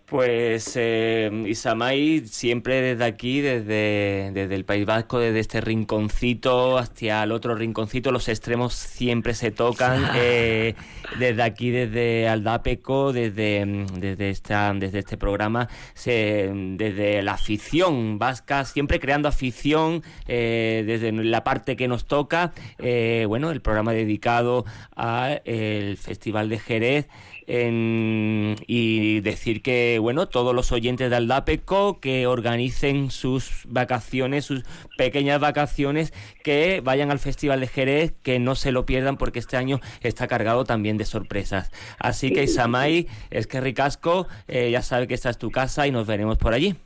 Pues 0.07 0.73
eh, 0.77 1.31
Isamay, 1.47 2.27
siempre 2.27 2.83
desde 2.83 3.05
aquí, 3.05 3.40
desde, 3.40 4.33
desde 4.35 4.55
el 4.55 4.67
País 4.67 4.85
Vasco, 4.85 5.19
desde 5.19 5.40
este 5.40 5.62
rinconcito 5.62 6.77
hacia 6.77 7.23
el 7.23 7.33
otro 7.33 7.55
rinconcito, 7.55 8.12
los 8.12 8.29
extremos 8.29 8.75
siempre 8.75 9.35
se 9.35 9.51
tocan. 9.51 10.05
Eh, 10.17 10.75
desde 11.19 11.43
aquí, 11.43 11.71
desde 11.71 12.29
Aldapeco, 12.29 13.12
desde, 13.12 13.87
desde, 13.99 14.31
esta, 14.31 14.73
desde 14.75 15.01
este 15.01 15.17
programa, 15.17 15.69
se, 15.93 16.51
desde 16.55 17.23
la 17.23 17.33
afición 17.33 18.19
vasca, 18.19 18.64
siempre 18.64 19.01
creando 19.01 19.29
afición 19.29 20.03
eh, 20.27 20.85
desde 20.87 21.12
la 21.12 21.45
parte 21.45 21.77
que 21.77 21.88
nos 21.88 22.07
toca. 22.07 22.53
Eh, 22.79 23.25
bueno, 23.29 23.51
el 23.51 23.61
programa 23.61 23.93
dedicado 23.93 24.64
al 24.95 25.97
Festival 25.97 26.49
de 26.49 26.59
Jerez 26.59 27.09
y 27.47 29.21
decir 29.21 29.63
que, 29.63 29.99
bueno, 30.01 30.29
todos 30.29 30.55
los 30.55 30.73
oyentes 30.73 31.11
de 31.11 31.17
Aldapeco 31.17 32.01
que 32.01 32.27
organicen 32.27 33.11
sus 33.11 33.63
vacaciones, 33.67 34.45
sus 34.45 34.65
pequeñas 34.97 35.41
vacaciones, 35.41 36.13
que 36.43 36.81
vayan 36.83 37.11
al 37.11 37.19
Festival 37.19 37.61
de 37.61 37.69
Jerez, 37.69 38.15
que 38.23 38.39
no 38.39 38.55
se 38.55 38.73
lo 38.73 38.87
pierdan 38.87 39.17
porque 39.17 39.39
este 39.39 39.57
año 39.57 39.81
está 40.01 40.27
cargado 40.27 40.65
también 40.65 40.97
de 40.97 41.05
sorpresas. 41.05 41.71
Así 41.99 42.33
que 42.33 42.45
Isamay, 42.45 43.09
es 43.31 43.47
que 43.47 43.61
ricasco, 43.61 44.27
eh, 44.49 44.71
ya 44.71 44.83
sabe 44.83 45.07
que 45.07 45.15
esta 45.15 45.31
es 45.31 45.39
tu 45.39 45.51
casa 45.51 45.87
y 45.87 45.91
nos 45.91 46.07
veremos 46.07 46.39
por 46.39 46.55
allí. 46.55 46.77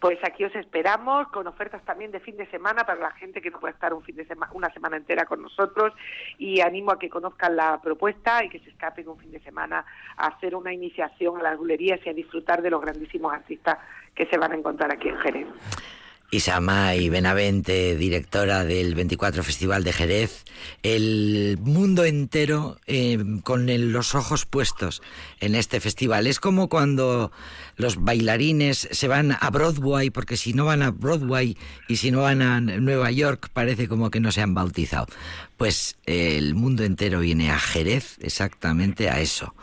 Pues 0.00 0.18
aquí 0.22 0.44
os 0.44 0.54
esperamos 0.54 1.26
con 1.28 1.46
ofertas 1.48 1.82
también 1.84 2.12
de 2.12 2.20
fin 2.20 2.36
de 2.36 2.46
semana 2.50 2.84
para 2.84 3.00
la 3.00 3.10
gente 3.12 3.40
que 3.40 3.50
no 3.50 3.58
puede 3.58 3.74
estar 3.74 3.92
un 3.92 4.02
fin 4.02 4.14
de 4.14 4.24
semana, 4.26 4.52
una 4.54 4.72
semana 4.72 4.96
entera 4.96 5.24
con 5.24 5.42
nosotros 5.42 5.92
y 6.38 6.60
animo 6.60 6.92
a 6.92 6.98
que 6.98 7.08
conozcan 7.08 7.56
la 7.56 7.80
propuesta 7.80 8.44
y 8.44 8.48
que 8.48 8.60
se 8.60 8.70
escapen 8.70 9.08
un 9.08 9.18
fin 9.18 9.32
de 9.32 9.40
semana 9.40 9.84
a 10.16 10.28
hacer 10.28 10.54
una 10.54 10.72
iniciación 10.72 11.40
a 11.40 11.42
las 11.42 11.58
bulerías 11.58 11.98
y 12.04 12.10
a 12.10 12.14
disfrutar 12.14 12.62
de 12.62 12.70
los 12.70 12.80
grandísimos 12.80 13.32
artistas 13.32 13.78
que 14.14 14.26
se 14.26 14.38
van 14.38 14.52
a 14.52 14.56
encontrar 14.56 14.92
aquí 14.92 15.08
en 15.08 15.16
Jerez. 15.18 15.46
Isamay 16.30 17.08
Benavente, 17.08 17.96
directora 17.96 18.64
del 18.64 18.94
24 18.94 19.42
Festival 19.42 19.82
de 19.82 19.94
Jerez, 19.94 20.44
el 20.82 21.58
mundo 21.62 22.04
entero 22.04 22.78
eh, 22.86 23.18
con 23.44 23.66
los 23.92 24.14
ojos 24.14 24.44
puestos 24.44 25.00
en 25.40 25.54
este 25.54 25.80
festival. 25.80 26.26
Es 26.26 26.38
como 26.38 26.68
cuando 26.68 27.32
los 27.76 27.96
bailarines 28.04 28.88
se 28.90 29.08
van 29.08 29.38
a 29.40 29.50
Broadway, 29.50 30.10
porque 30.10 30.36
si 30.36 30.52
no 30.52 30.66
van 30.66 30.82
a 30.82 30.90
Broadway 30.90 31.56
y 31.88 31.96
si 31.96 32.10
no 32.10 32.20
van 32.22 32.42
a 32.42 32.60
Nueva 32.60 33.10
York, 33.10 33.48
parece 33.54 33.88
como 33.88 34.10
que 34.10 34.20
no 34.20 34.30
se 34.30 34.42
han 34.42 34.52
bautizado. 34.52 35.06
Pues 35.56 35.96
el 36.04 36.54
mundo 36.54 36.84
entero 36.84 37.20
viene 37.20 37.50
a 37.50 37.58
Jerez 37.58 38.18
exactamente 38.20 39.08
a 39.08 39.20
eso, 39.20 39.54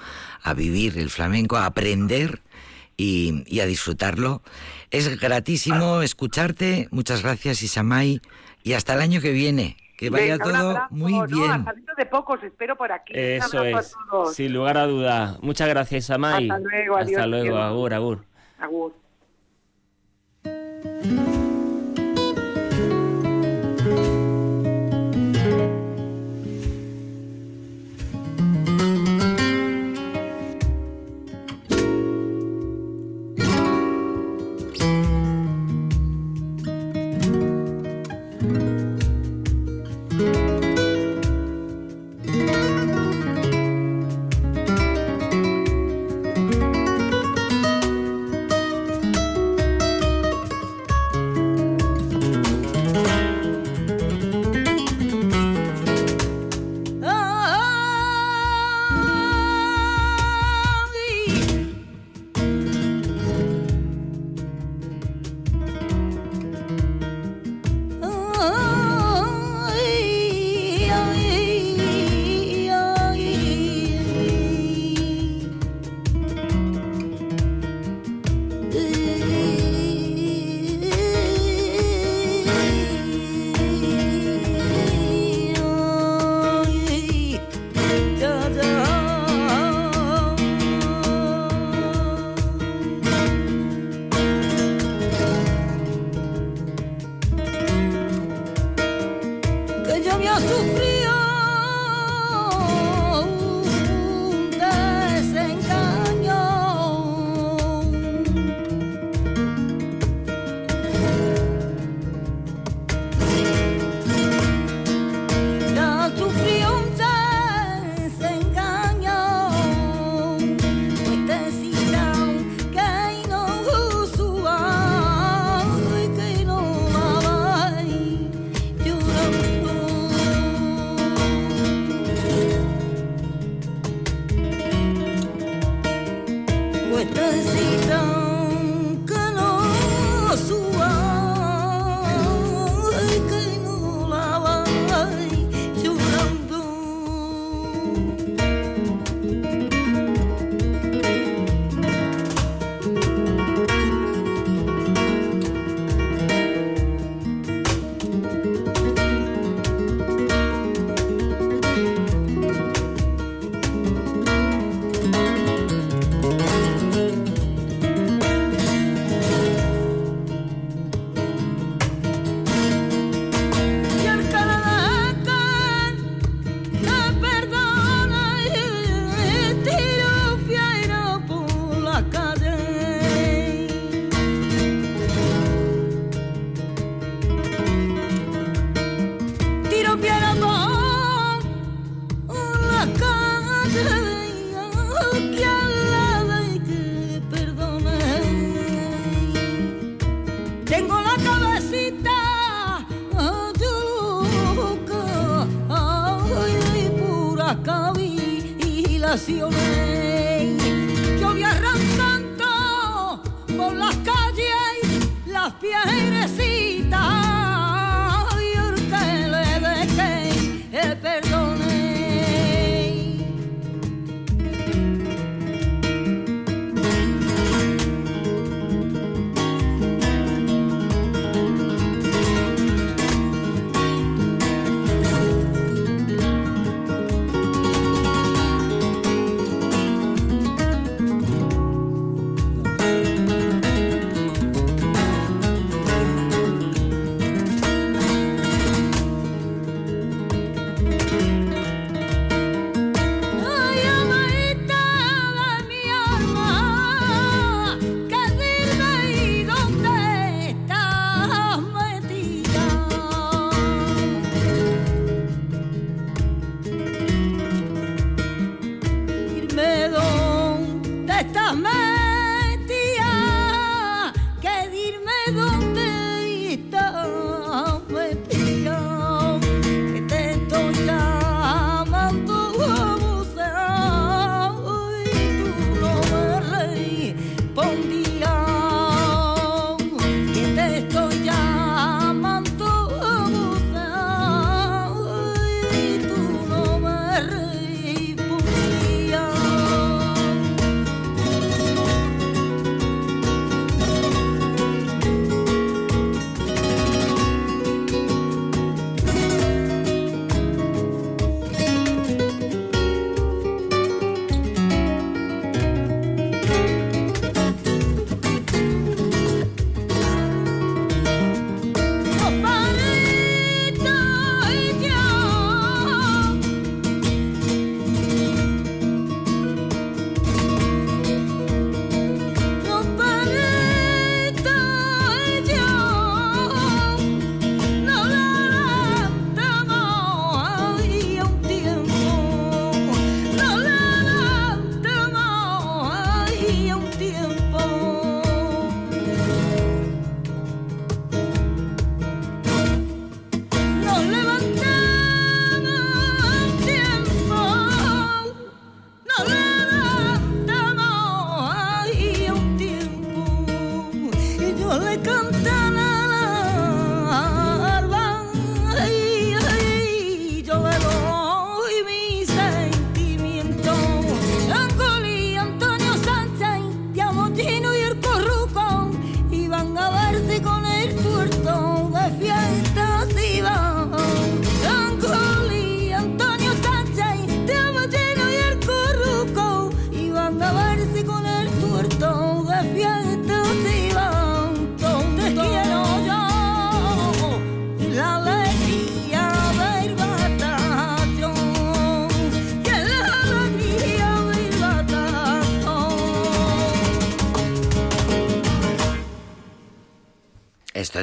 a 0.41 0.55
vivir 0.55 0.97
el 0.97 1.11
flamenco, 1.11 1.57
a 1.57 1.67
aprender 1.67 2.41
y, 2.97 3.59
a 3.59 3.65
disfrutarlo. 3.65 4.41
Es 4.91 5.19
gratísimo 5.19 6.01
escucharte. 6.01 6.87
Muchas 6.91 7.23
gracias, 7.23 7.63
Isamay. 7.63 8.21
Y 8.63 8.73
hasta 8.73 8.93
el 8.93 9.01
año 9.01 9.21
que 9.21 9.31
viene. 9.31 9.77
Que 9.97 10.09
vaya 10.09 10.37
todo 10.37 10.77
muy 10.89 11.13
bien. 11.31 11.65
de 11.97 12.05
pocos, 12.05 12.43
espero 12.43 12.75
por 12.75 12.91
aquí. 12.91 13.13
Eso 13.15 13.63
es, 13.63 13.95
sin 14.33 14.51
lugar 14.53 14.77
a 14.77 14.87
duda. 14.87 15.37
Muchas 15.41 15.69
gracias, 15.69 16.05
Isamay. 16.05 16.49
Hasta 16.49 16.59
luego, 16.59 16.97
adiós. 16.97 17.17
Hasta 17.17 17.27
luego, 17.27 17.57
agur, 17.57 17.93
agur. 17.93 18.25
Agur. 18.59 18.93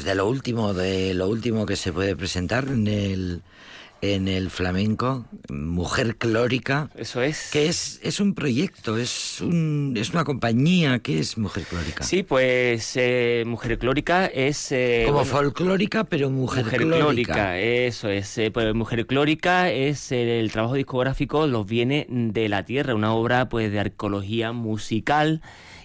De 0.01 0.15
lo 0.15 0.29
último, 0.29 0.75
de 0.75 1.15
lo 1.15 1.29
último 1.29 1.67
que 1.67 1.77
se 1.77 1.93
puede 1.93 2.17
presentar 2.17 2.69
en 2.69 2.87
el 2.87 3.43
en 4.03 4.27
el 4.27 4.51
flamenco, 4.51 5.25
Mujer 5.49 6.17
Clórica. 6.17 6.91
Eso 6.97 7.23
es. 7.23 7.51
Que 7.53 7.69
es, 7.69 8.01
es 8.03 8.19
un 8.19 8.35
proyecto, 8.35 8.99
es, 8.99 9.41
un, 9.41 9.95
es 9.97 10.11
una 10.11 10.25
compañía. 10.25 10.99
¿Qué 10.99 11.21
es 11.21 11.39
Mujer 11.39 11.63
Clórica? 11.63 12.03
Sí, 12.03 12.25
pues 12.25 12.95
eh, 12.97 13.45
Mujer 13.47 13.79
Clórica 13.79 14.27
es... 14.27 14.73
Eh, 14.73 15.05
Como 15.07 15.25
folclórica, 15.25 16.03
pero 16.03 16.31
Mujer, 16.31 16.65
mujer 16.65 16.81
clórica. 16.81 17.61
Eso 17.61 18.09
es. 18.09 18.37
Eh, 18.39 18.51
pues 18.51 18.75
Mujer 18.75 19.07
Clórica 19.07 19.71
es 19.71 20.11
el 20.11 20.51
trabajo 20.51 20.75
discográfico 20.75 21.47
Los 21.47 21.65
Bienes 21.65 22.07
de 22.09 22.49
la 22.49 22.65
Tierra, 22.65 22.97
una 22.97 23.15
obra 23.15 23.49
pues 23.49 23.71
de 23.71 23.79
arqueología 23.79 24.51
musical 24.51 25.43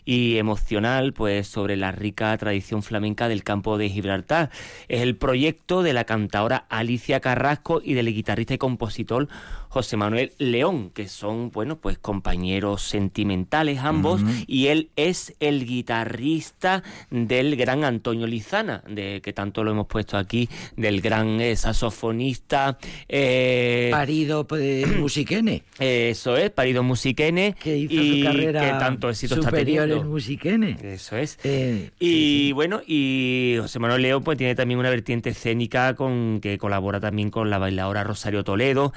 y 0.07 0.37
emocional 0.37 1.11
pues 1.11 1.49
sobre 1.49 1.75
la 1.75 1.91
rica 1.91 2.35
tradición 2.37 2.81
flamenca 2.81 3.27
del 3.27 3.43
campo 3.43 3.77
de 3.77 3.89
Gibraltar. 3.89 4.49
Es 4.87 5.01
el 5.01 5.17
proyecto 5.17 5.83
de 5.83 5.91
la 5.91 6.05
cantadora 6.05 6.65
Alicia 6.69 7.19
Carrasco 7.19 7.81
y 7.83 7.93
del 7.93 8.13
guitarrista 8.13 8.53
y 8.53 8.57
compositor 8.57 9.27
José 9.69 9.97
Manuel 9.97 10.33
León, 10.37 10.91
que 10.93 11.07
son, 11.07 11.51
bueno, 11.51 11.77
pues 11.77 11.97
compañeros 11.97 12.83
sentimentales 12.83 13.79
ambos, 13.79 14.21
y 14.47 14.67
él 14.67 14.89
es 14.95 15.35
el 15.39 15.65
guitarrista 15.65 16.83
del 17.09 17.55
gran 17.55 17.83
Antonio 17.83 18.27
Lizana, 18.27 18.83
de 18.87 19.21
que 19.23 19.33
tanto 19.33 19.63
lo 19.63 19.71
hemos 19.71 19.87
puesto 19.87 20.17
aquí, 20.17 20.49
del 20.75 21.01
gran 21.01 21.41
eh, 21.41 21.55
saxofonista. 21.55 22.77
Eh, 23.07 23.89
parido 23.91 24.47
pues, 24.47 24.87
Musiquene. 24.99 25.63
Eso 25.79 26.37
es, 26.37 26.49
Parido 26.51 26.83
Musiquene. 26.83 27.55
Que 27.61 27.77
hizo 27.77 27.93
y 27.93 28.19
su 28.21 28.25
carrera 28.25 28.61
que 28.61 28.69
tanto 28.79 29.09
éxito 29.09 29.35
está 29.35 29.51
teniendo. 29.51 30.01
en 30.01 30.07
Musiquene. 30.07 30.77
Eso 30.81 31.17
es. 31.17 31.39
Eh, 31.43 31.91
y 31.99 32.51
bueno, 32.53 32.81
y 32.85 33.55
José 33.59 33.79
Manuel 33.79 34.01
León 34.01 34.23
pues 34.23 34.37
tiene 34.37 34.55
también 34.55 34.79
una 34.79 34.89
vertiente 34.89 35.29
escénica 35.31 35.95
con 35.95 36.39
que 36.41 36.57
colabora 36.57 36.99
también 36.99 37.29
con 37.29 37.49
la 37.49 37.57
bailadora 37.57 38.03
Rosario 38.03 38.43
Toledo. 38.43 38.93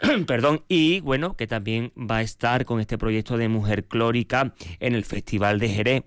perdón, 0.26 0.62
y 0.68 1.00
bueno, 1.00 1.36
que 1.36 1.46
también 1.46 1.92
va 1.98 2.18
a 2.18 2.22
estar 2.22 2.64
con 2.64 2.80
este 2.80 2.98
proyecto 2.98 3.36
de 3.36 3.48
Mujer 3.48 3.84
Clórica 3.84 4.54
en 4.80 4.94
el 4.94 5.04
Festival 5.04 5.58
de 5.58 5.68
Jerez. 5.68 6.02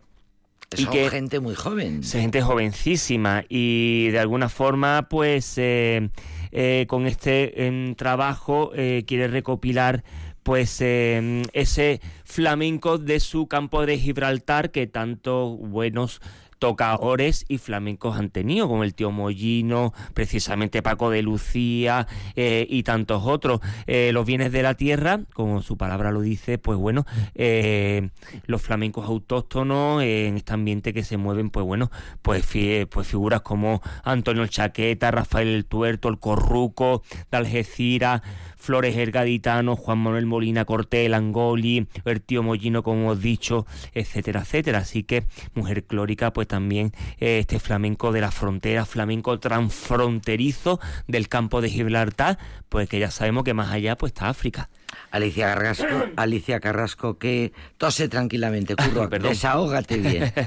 Son 0.76 0.92
que, 0.92 1.10
gente 1.10 1.40
muy 1.40 1.56
joven. 1.56 2.04
Gente 2.04 2.42
jovencísima 2.42 3.44
y 3.48 4.10
de 4.10 4.20
alguna 4.20 4.50
forma, 4.50 5.08
pues, 5.10 5.58
eh, 5.58 6.10
eh, 6.52 6.86
con 6.90 7.08
este 7.08 7.94
trabajo 7.96 8.72
eh, 8.76 9.04
quiere 9.08 9.28
recopilar 9.28 10.04
pues 10.44 10.80
ese 10.80 12.00
flamenco 12.24 12.98
de 12.98 13.20
su 13.20 13.48
campo 13.48 13.86
de 13.86 13.98
Gibraltar 13.98 14.72
que 14.72 14.88
tanto 14.88 15.58
buenos 15.58 16.22
tocadores 16.60 17.46
y 17.48 17.58
flamencos 17.58 18.18
han 18.18 18.30
tenido, 18.30 18.68
como 18.68 18.84
el 18.84 18.94
tío 18.94 19.12
Mollino, 19.12 19.94
precisamente 20.14 20.82
Paco 20.82 21.10
de 21.10 21.22
Lucía 21.22 22.08
eh, 22.36 22.66
y 22.70 22.84
tantos 22.84 23.24
otros. 23.26 23.60
Eh, 23.86 24.12
los 24.14 24.26
bienes 24.26 24.52
de 24.52 24.64
la 24.64 24.74
tierra, 24.76 25.22
como 25.34 25.62
su 25.62 25.78
palabra 25.78 26.12
lo 26.12 26.22
dice, 26.22 26.58
pues 26.58 26.78
bueno, 26.78 27.06
eh, 27.36 28.10
los 28.46 28.62
flamencos 28.62 29.06
autóctonos 29.08 30.02
en 30.04 30.38
este 30.38 30.54
ambiente 30.54 30.94
que 30.94 31.04
se 31.04 31.18
mueven, 31.18 31.50
pues 31.50 31.66
bueno, 31.66 31.92
pues, 32.22 32.46
pues 32.90 33.08
figuras 33.08 33.42
como 33.42 33.82
Antonio 34.04 34.44
el 34.44 34.50
Chaqueta, 34.50 35.12
Rafael 35.12 35.48
el 35.48 35.66
Tuerto, 35.66 36.10
el 36.10 36.20
Corruco, 36.20 37.04
de 37.32 37.38
Algeciras, 37.38 38.22
Flores 38.58 38.96
el 38.98 39.12
Gaditano, 39.12 39.76
Juan 39.76 40.00
Manuel 40.00 40.26
Molina 40.26 40.66
Cortés, 40.66 41.12
Angoli, 41.14 41.88
el 42.06 42.22
tío 42.22 42.44
Mollino, 42.44 42.84
como 42.84 43.02
hemos 43.04 43.22
dicho, 43.22 43.66
etcétera, 43.94 44.42
etcétera. 44.42 44.80
Así 44.80 45.04
que 45.04 45.26
Mujer 45.54 45.84
Clórica, 45.84 46.34
pues 46.34 46.48
también 46.48 46.92
eh, 47.20 47.40
este 47.40 47.60
flamenco 47.60 48.12
de 48.12 48.22
la 48.22 48.32
frontera, 48.32 48.86
flamenco 48.86 49.40
transfronterizo 49.40 50.80
del 51.08 51.30
campo 51.30 51.62
de 51.62 51.70
Gibraltar, 51.70 52.38
pues 52.70 52.90
que 52.90 53.00
ya 53.00 53.12
sabemos 53.12 53.44
que 53.44 53.54
más 53.54 53.72
allá 53.72 53.98
pues 53.98 54.12
está 54.12 54.30
África. 54.30 54.70
Alicia 55.12 55.54
Carrasco, 55.54 55.86
Alicia 56.16 56.60
Carrasco 56.60 57.18
que 57.18 57.54
tose 57.78 58.08
tranquilamente, 58.10 58.76
curro, 58.94 59.08
desahógate 59.08 59.98
bien. 59.98 60.34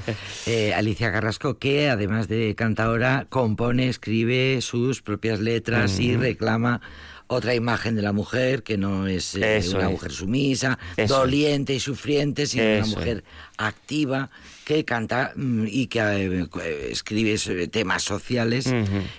Eh, 0.47 0.73
Alicia 0.73 1.11
Carrasco 1.11 1.57
que 1.59 1.89
además 1.89 2.27
de 2.27 2.55
cantadora 2.55 3.27
compone, 3.29 3.87
escribe 3.87 4.59
sus 4.61 5.01
propias 5.01 5.39
letras 5.39 5.99
y 5.99 6.15
reclama 6.15 6.81
otra 7.31 7.55
imagen 7.55 7.95
de 7.95 8.01
la 8.01 8.11
mujer 8.11 8.61
que 8.61 8.77
no 8.77 9.07
es 9.07 9.35
eh, 9.35 9.63
una 9.73 9.89
mujer 9.89 10.11
sumisa, 10.11 10.77
doliente 11.07 11.73
y 11.73 11.79
sufriente, 11.79 12.45
sino 12.45 12.65
una 12.65 12.85
mujer 12.85 13.23
activa 13.57 14.29
que 14.65 14.85
canta 14.85 15.33
mm, 15.35 15.65
y 15.67 15.87
que 15.87 15.99
eh, 15.99 16.87
escribe 16.91 17.37
temas 17.67 18.03
sociales 18.03 18.73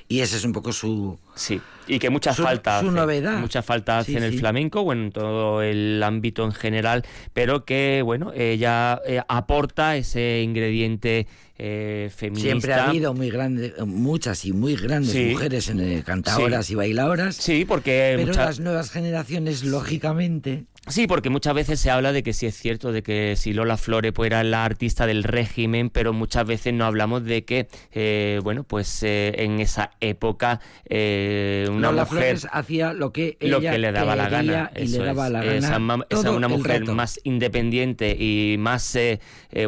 y 0.09 0.21
ese 0.21 0.37
es 0.37 0.45
un 0.45 0.53
poco 0.53 0.73
su 0.73 1.19
sí 1.35 1.61
y 1.87 1.99
que 1.99 2.11
mucha 2.11 2.33
falta 2.35 2.81
su 2.81 2.91
novedad 2.91 3.39
mucha 3.39 3.63
falta 3.63 3.99
hace 3.99 4.17
en 4.17 4.23
el 4.23 4.39
flamenco 4.39 4.85
bueno 4.85 5.05
en 5.05 5.13
todo 5.13 5.63
el 5.63 6.03
ámbito 6.03 6.45
en 6.45 6.53
general 6.53 7.05
pero 7.33 7.65
que 7.65 8.03
bueno 8.05 8.33
ella 8.35 9.01
eh, 9.07 9.21
aporta 9.29 9.97
ese 9.97 10.43
ingrediente 10.43 11.27
eh, 11.65 12.11
feminista. 12.15 12.51
Siempre 12.51 12.73
ha 12.75 12.89
habido 12.89 13.15
muy 13.15 13.31
grandes, 13.31 13.73
muchas 13.87 14.45
y 14.45 14.53
muy 14.53 14.75
grandes 14.75 15.15
mujeres 15.15 15.69
en 15.69 16.03
cantadoras 16.03 16.69
y 16.71 16.75
bailadoras. 16.75 17.37
Sí, 17.37 17.65
porque 17.65 18.15
pero 18.17 18.33
las 18.33 18.59
nuevas 18.59 18.91
generaciones 18.91 19.63
lógicamente 19.63 20.65
Sí, 20.88 21.07
porque 21.07 21.31
muchas 21.31 21.55
veces 21.55 21.79
se 21.79 21.90
habla 21.90 22.11
de 22.11 22.25
que 22.25 22.33
sí 22.33 22.45
es 22.47 22.57
cierto, 22.57 22.90
de 22.90 23.05
que 23.05 23.37
si 23.37 23.53
Lola 23.53 23.77
Flore 23.77 24.12
pues, 24.12 24.27
era 24.27 24.42
la 24.42 24.64
artista 24.64 25.07
del 25.07 25.23
régimen, 25.23 25.90
pero 25.90 26.12
muchas 26.12 26.45
veces 26.45 26.75
no 26.75 26.85
hablamos 26.85 27.23
de 27.23 27.45
que, 27.45 27.68
eh, 27.92 28.40
bueno, 28.42 28.64
pues 28.64 29.05
eh, 29.05 29.33
en 29.45 29.61
esa 29.61 29.92
época 30.01 30.61
eh, 30.87 31.66
una 31.68 31.92
Lola 31.92 32.03
mujer 32.03 32.18
Flores 32.18 32.49
hacía 32.51 32.95
lo 32.95 33.12
que 33.12 33.37
ella 33.38 33.79
le 33.79 33.92
daba 33.92 34.16
la 34.16 34.29
gana, 34.29 34.73
y 34.77 34.88
le 34.88 34.99
daba 34.99 35.31
la 35.31 35.45
gana. 35.45 36.05
Esa, 36.11 36.33
una 36.33 36.49
mujer 36.49 36.85
más 36.87 37.21
independiente 37.23 38.16
y 38.18 38.57
más, 38.59 38.99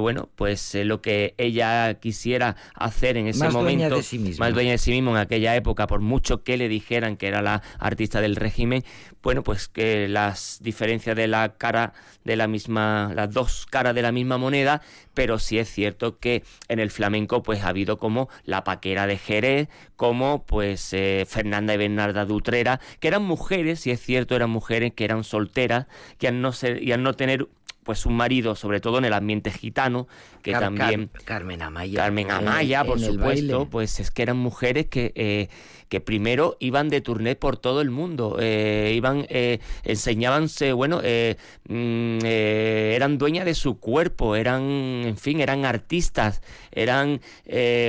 bueno, 0.01 0.29
pues 0.35 0.75
lo 0.75 1.01
que 1.01 1.35
ella 1.39 1.95
quisiera 1.95 2.57
hacer 2.75 3.19
en 3.19 3.29
ese 3.29 3.39
más 3.39 3.53
momento, 3.53 3.85
dueña 3.85 3.97
de 3.97 4.03
sí 4.03 4.19
misma. 4.19 4.47
más 4.47 4.55
dueña 4.55 4.73
de 4.73 4.79
sí 4.79 4.91
mismo 4.91 5.13
en 5.13 5.19
aquella 5.19 5.55
época, 5.55 5.87
por 5.87 6.01
mucho 6.01 6.43
que 6.43 6.57
le 6.57 6.69
dijeran 6.69 7.17
que 7.17 7.29
era 7.29 7.41
la 7.41 7.63
artista 7.79 8.21
del 8.21 8.35
régimen, 8.35 8.83
bueno, 9.23 9.43
pues 9.45 9.69
que 9.69 10.09
las 10.09 10.59
diferencias 10.61 11.04
de 11.05 11.29
la 11.29 11.55
cara 11.57 11.93
de 12.25 12.37
la 12.37 12.47
misma, 12.47 13.13
las 13.15 13.31
dos 13.33 13.67
caras 13.67 13.95
de 13.95 14.03
la 14.03 14.13
misma 14.13 14.39
moneda, 14.39 14.81
pero 15.13 15.39
sí 15.39 15.59
es 15.59 15.71
cierto 15.71 16.19
que 16.19 16.43
en 16.69 16.79
el 16.79 16.91
flamenco 16.91 17.43
pues 17.43 17.63
ha 17.63 17.69
habido 17.69 17.99
como 17.99 18.29
la 18.45 18.65
paquera 18.65 19.07
de 19.07 19.19
Jerez, 19.19 19.69
como 19.97 20.45
pues 20.47 20.93
eh, 20.93 21.27
Fernanda 21.29 21.75
y 21.75 21.77
Bernarda 21.77 22.25
Dutrera, 22.25 22.81
que 23.01 23.09
eran 23.09 23.23
mujeres, 23.23 23.81
si 23.81 23.91
es 23.91 24.01
cierto, 24.01 24.35
eran 24.35 24.51
mujeres 24.51 24.93
que 24.95 25.05
eran 25.05 25.25
solteras, 25.25 25.87
que 26.19 26.29
al 26.29 26.41
no 26.41 26.53
ser, 26.53 26.83
y 26.83 26.93
al 26.93 27.03
no 27.03 27.13
tener 27.13 27.49
pues 27.85 28.07
un 28.07 28.17
marido, 28.17 28.55
sobre 28.55 28.81
todo 28.81 28.99
en 28.99 29.05
el 29.05 29.13
ambiente 29.13 29.51
gitano, 29.51 30.09
que 30.43 30.53
también... 30.53 31.11
Carmen 31.25 31.63
Amaya. 31.63 32.03
Carmen 32.03 32.31
Amaya, 32.31 32.83
por 32.83 32.99
supuesto, 32.99 33.69
pues 33.69 34.01
es 34.01 34.11
que 34.11 34.23
eran 34.23 34.39
mujeres 34.39 34.87
que, 34.87 35.13
eh, 35.15 35.49
que 35.89 36.01
primero 36.01 36.57
iban 36.61 36.89
de 36.89 37.01
turné 37.01 37.37
por 37.37 37.57
todo 37.57 37.81
el 37.81 37.91
mundo, 37.91 38.39
eh, 38.41 38.93
iban, 38.95 39.27
eh, 39.29 39.59
enseñabanse, 39.85 40.73
bueno, 40.73 41.01
eh, 41.03 41.37
mm, 41.69 42.19
eh, 42.25 42.93
eran 42.97 43.19
dueñas 43.19 43.45
de 43.45 43.55
su 43.55 43.79
cuerpo, 43.79 44.37
eran, 44.37 44.63
en 44.63 45.17
fin, 45.17 45.41
eran 45.41 45.65
artistas, 45.65 46.43
eran, 46.73 47.21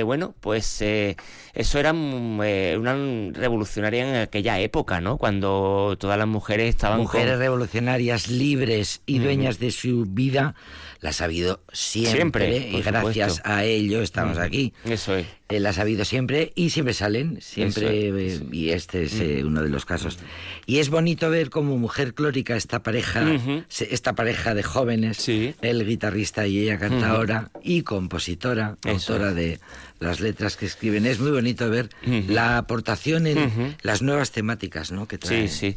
bueno, 0.04 0.34
pues 0.40 0.82
eso 0.82 1.78
era 1.78 1.92
una 1.92 2.96
revolucionaria 3.32 4.08
en 4.08 4.14
aquella 4.16 4.60
época, 4.60 5.00
¿no? 5.00 5.16
Cuando 5.16 5.96
todas 5.98 6.18
las 6.18 6.28
mujeres 6.28 6.68
estaban... 6.68 7.00
Mujeres 7.00 7.38
revolucionarias, 7.38 8.28
libres 8.28 9.02
y 9.06 9.18
dueñas 9.18 9.58
de 9.58 9.70
su 9.70 10.04
vida 10.06 10.54
las 11.06 11.20
ha 11.20 11.26
habido 11.26 11.60
siempre, 11.72 12.68
y 12.68 12.82
gracias 12.82 13.40
a 13.44 13.62
ello 13.62 14.02
estamos 14.02 14.38
aquí. 14.38 14.72
Eso 14.84 15.14
es. 15.14 15.24
Eh, 15.48 15.60
las 15.60 15.78
ha 15.78 15.82
habido 15.82 16.04
siempre 16.04 16.50
y 16.56 16.70
siempre 16.70 16.94
salen, 16.94 17.40
siempre, 17.40 18.08
eh, 18.08 18.40
y 18.50 18.70
este 18.70 19.04
es 19.04 19.20
eh, 19.20 19.44
uno 19.44 19.62
de 19.62 19.68
los 19.68 19.84
casos. 19.84 20.18
Y 20.66 20.78
es 20.78 20.88
bonito 20.88 21.30
ver 21.30 21.48
como 21.48 21.78
mujer 21.78 22.12
clórica 22.12 22.56
esta 22.56 22.82
pareja, 22.82 23.24
esta 23.68 24.14
pareja 24.14 24.54
de 24.54 24.64
jóvenes, 24.64 25.28
el 25.28 25.86
guitarrista 25.86 26.48
y 26.48 26.58
ella 26.58 26.76
cantadora 26.76 27.52
y 27.62 27.82
compositora, 27.82 28.76
autora 28.82 29.32
de 29.32 29.60
las 30.00 30.18
letras 30.18 30.56
que 30.56 30.66
escriben. 30.66 31.06
Es 31.06 31.20
muy 31.20 31.30
bonito 31.30 31.70
ver 31.70 31.90
la 32.02 32.58
aportación 32.58 33.28
en 33.28 33.76
las 33.82 34.02
nuevas 34.02 34.32
temáticas 34.32 34.90
¿no? 34.90 35.06
que 35.06 35.18
traen. 35.18 35.48
Sí, 35.48 35.76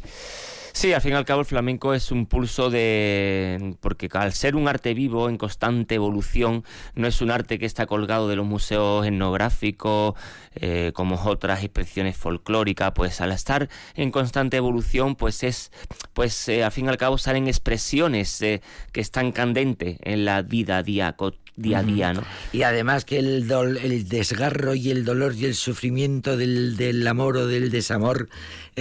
Sí, 0.80 0.94
al 0.94 1.02
fin 1.02 1.12
y 1.12 1.14
al 1.16 1.26
cabo 1.26 1.40
el 1.40 1.46
flamenco 1.46 1.92
es 1.92 2.10
un 2.10 2.24
pulso 2.24 2.70
de... 2.70 3.76
porque 3.80 4.08
al 4.12 4.32
ser 4.32 4.56
un 4.56 4.66
arte 4.66 4.94
vivo, 4.94 5.28
en 5.28 5.36
constante 5.36 5.96
evolución, 5.96 6.64
no 6.94 7.06
es 7.06 7.20
un 7.20 7.30
arte 7.30 7.58
que 7.58 7.66
está 7.66 7.84
colgado 7.84 8.30
de 8.30 8.36
los 8.36 8.46
museos 8.46 9.06
etnográficos, 9.06 10.14
eh, 10.54 10.92
como 10.94 11.16
otras 11.22 11.62
expresiones 11.62 12.16
folclóricas, 12.16 12.92
pues 12.94 13.20
al 13.20 13.30
estar 13.32 13.68
en 13.94 14.10
constante 14.10 14.56
evolución, 14.56 15.16
pues 15.16 15.42
es, 15.42 15.70
pues 16.14 16.48
eh, 16.48 16.64
al 16.64 16.72
fin 16.72 16.86
y 16.86 16.88
al 16.88 16.96
cabo 16.96 17.18
salen 17.18 17.46
expresiones 17.46 18.40
eh, 18.40 18.62
que 18.92 19.02
están 19.02 19.32
candentes 19.32 19.98
en 20.00 20.24
la 20.24 20.40
vida 20.40 20.78
a 20.78 20.82
día 20.82 21.14
día 21.56 21.80
a 21.80 21.82
día, 21.82 22.12
¿no? 22.14 22.22
Y 22.52 22.62
además 22.62 23.04
que 23.04 23.18
el, 23.18 23.50
el 23.50 24.08
desgarro 24.08 24.74
y 24.74 24.90
el 24.90 25.04
dolor 25.04 25.34
y 25.34 25.44
el 25.44 25.54
sufrimiento 25.54 26.38
del, 26.38 26.78
del 26.78 27.06
amor 27.06 27.36
o 27.36 27.46
del 27.46 27.70
desamor 27.70 28.30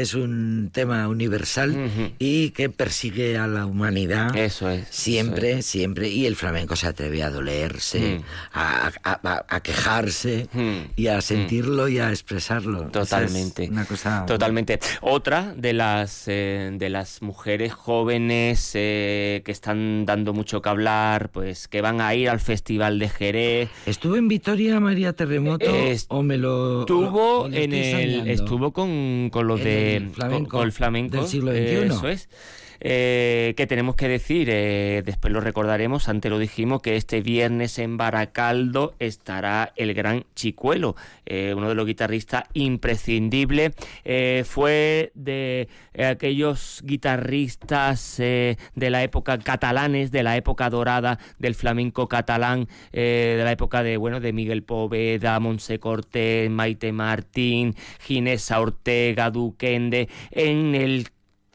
es 0.02 0.14
un 0.14 0.70
tema 0.72 1.08
universal 1.08 1.76
y 2.20 2.52
que 2.52 2.70
persigue 2.70 3.38
a 3.38 3.48
la 3.48 3.66
humanidad. 3.66 4.36
Eso 4.36 4.70
es. 4.70 4.88
Siempre, 4.90 5.62
siempre. 5.62 6.10
Y 6.10 6.26
el 6.26 6.36
flamenco 6.36 6.76
se 6.76 6.88
atreve 6.88 7.24
a 7.24 7.30
dolerse, 7.30 8.20
mm. 8.20 8.24
a, 8.54 9.62
quejarse 9.62 10.48
mm. 10.54 10.78
y 10.96 11.08
a 11.08 11.18
mm. 11.18 11.22
sentirlo 11.22 11.88
y 11.88 12.00
a 12.00 12.10
expresarlo. 12.10 12.90
Totalmente. 12.90 13.68
una 13.70 13.86
cosa. 13.86 14.26
Totalmente. 14.26 14.80
Otra 15.02 15.54
de 15.56 15.74
las 15.74 16.24
eh, 16.28 16.72
de 16.74 16.90
las 16.90 17.22
mujeres 17.22 17.74
jóvenes 17.74 18.72
eh, 18.74 19.42
que 19.46 19.52
están 19.52 20.06
dando 20.06 20.34
mucho 20.34 20.62
que 20.62 20.70
hablar, 20.70 21.30
pues 21.30 21.68
que 21.68 21.82
van 21.82 22.02
a 22.02 22.14
ir 22.16 22.30
al 22.30 22.40
Festival 22.40 23.00
de 23.00 23.10
Jerez. 23.10 23.70
¿Estuvo 23.86 24.16
en 24.16 24.28
Vitoria 24.28 24.80
María 24.80 25.14
Terremoto 25.14 25.72
o 26.08 26.24
me 26.24 26.38
lo 26.38 26.82
estuvo 26.82 27.48
en 27.48 27.74
el 27.74 28.28
estuvo 28.30 28.72
con, 28.72 29.30
con 29.32 29.48
los 29.48 29.64
de 29.64 29.89
flamenco, 30.14 30.64
el 30.64 30.72
flamenco 30.72 31.18
del 31.18 31.28
siglo 31.28 31.52
XXI. 31.52 31.94
eso 31.94 32.08
es. 32.10 32.30
Eh, 32.82 33.54
que 33.58 33.68
tenemos 33.68 33.96
que 33.96 34.08
decir, 34.08 34.50
eh, 34.50 35.04
después 35.06 35.34
lo 35.34 35.42
recordaremos, 35.42 36.08
antes 36.08 36.32
lo 36.32 36.40
dijimos, 36.40 36.82
que 36.82 36.96
este 36.96 37.22
viernes 37.22 37.78
en 37.80 37.98
Baracaldo 37.98 38.96
estará 39.00 39.74
el 39.76 39.94
gran 39.94 40.26
Chicuelo, 40.36 40.96
eh, 41.26 41.54
uno 41.56 41.70
de 41.70 41.76
los 41.76 41.86
guitarristas 41.86 42.44
imprescindibles. 42.54 43.74
fue 44.46 45.12
de 45.16 45.68
aquellos 45.98 46.82
guitarristas 46.84 48.18
de 48.18 48.58
la 48.90 49.04
época 49.04 49.38
catalanes, 49.40 50.12
de 50.12 50.24
la 50.24 50.38
época 50.38 50.70
dorada 50.70 51.20
del 51.38 51.56
flamenco 51.56 52.08
catalán, 52.08 52.68
de 52.92 53.42
la 53.44 53.52
época 53.52 53.84
de, 53.84 53.98
bueno, 53.98 54.20
de 54.20 54.34
Miguel 54.34 54.64
Poveda, 54.64 55.40
Monse 55.40 55.80
Cortés, 55.80 56.50
Maite 56.50 56.92
Martín, 56.92 57.76
Ginesa 58.00 58.60
Ortega, 58.60 59.30
Duquende, 59.32 60.10
en 60.32 60.76
el 60.76 61.10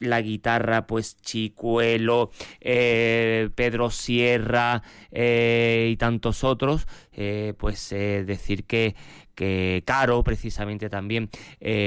la 0.05 0.21
guitarra, 0.21 0.87
pues 0.87 1.17
Chicuelo, 1.21 2.31
eh, 2.61 3.51
Pedro 3.55 3.91
Sierra 3.91 4.83
eh, 5.11 5.89
y 5.91 5.97
tantos 5.97 6.45
otros, 6.45 6.87
eh, 7.13 7.55
pues 7.59 7.91
decir 7.91 8.65
que 8.65 8.95
que 9.35 9.83
Caro, 9.85 10.23
precisamente 10.23 10.89
también, 10.89 11.29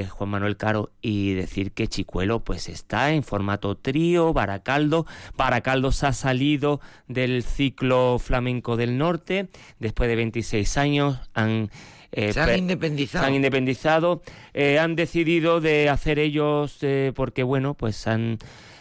Juan 0.10 0.30
Manuel 0.30 0.58
Caro, 0.58 0.92
y 1.02 1.34
decir 1.34 1.72
que 1.72 1.88
Chicuelo 1.88 2.44
pues 2.44 2.68
está 2.68 3.14
en 3.14 3.24
formato 3.24 3.78
trío, 3.78 4.34
Baracaldo. 4.34 5.06
Baracaldo 5.38 5.94
se 5.94 6.08
ha 6.08 6.12
salido 6.12 6.82
del 7.08 7.44
ciclo 7.44 8.20
flamenco 8.20 8.76
del 8.76 8.98
norte, 8.98 9.48
después 9.80 10.10
de 10.10 10.18
26 10.18 10.78
años 10.78 11.20
han 11.34 11.70
eh, 12.18 12.34
se 12.34 12.42
han 12.42 12.58
independizado. 12.58 13.26
han 13.26 13.36
independizado, 13.36 14.22
eh, 14.56 14.80
han 14.80 14.96
decidido 14.96 15.62
de 15.62 15.88
hacer 15.88 16.18
ellos, 16.18 16.80
eh, 16.82 17.12
porque 17.16 17.44
bueno, 17.44 17.76
pues 17.76 18.08
han 18.08 18.40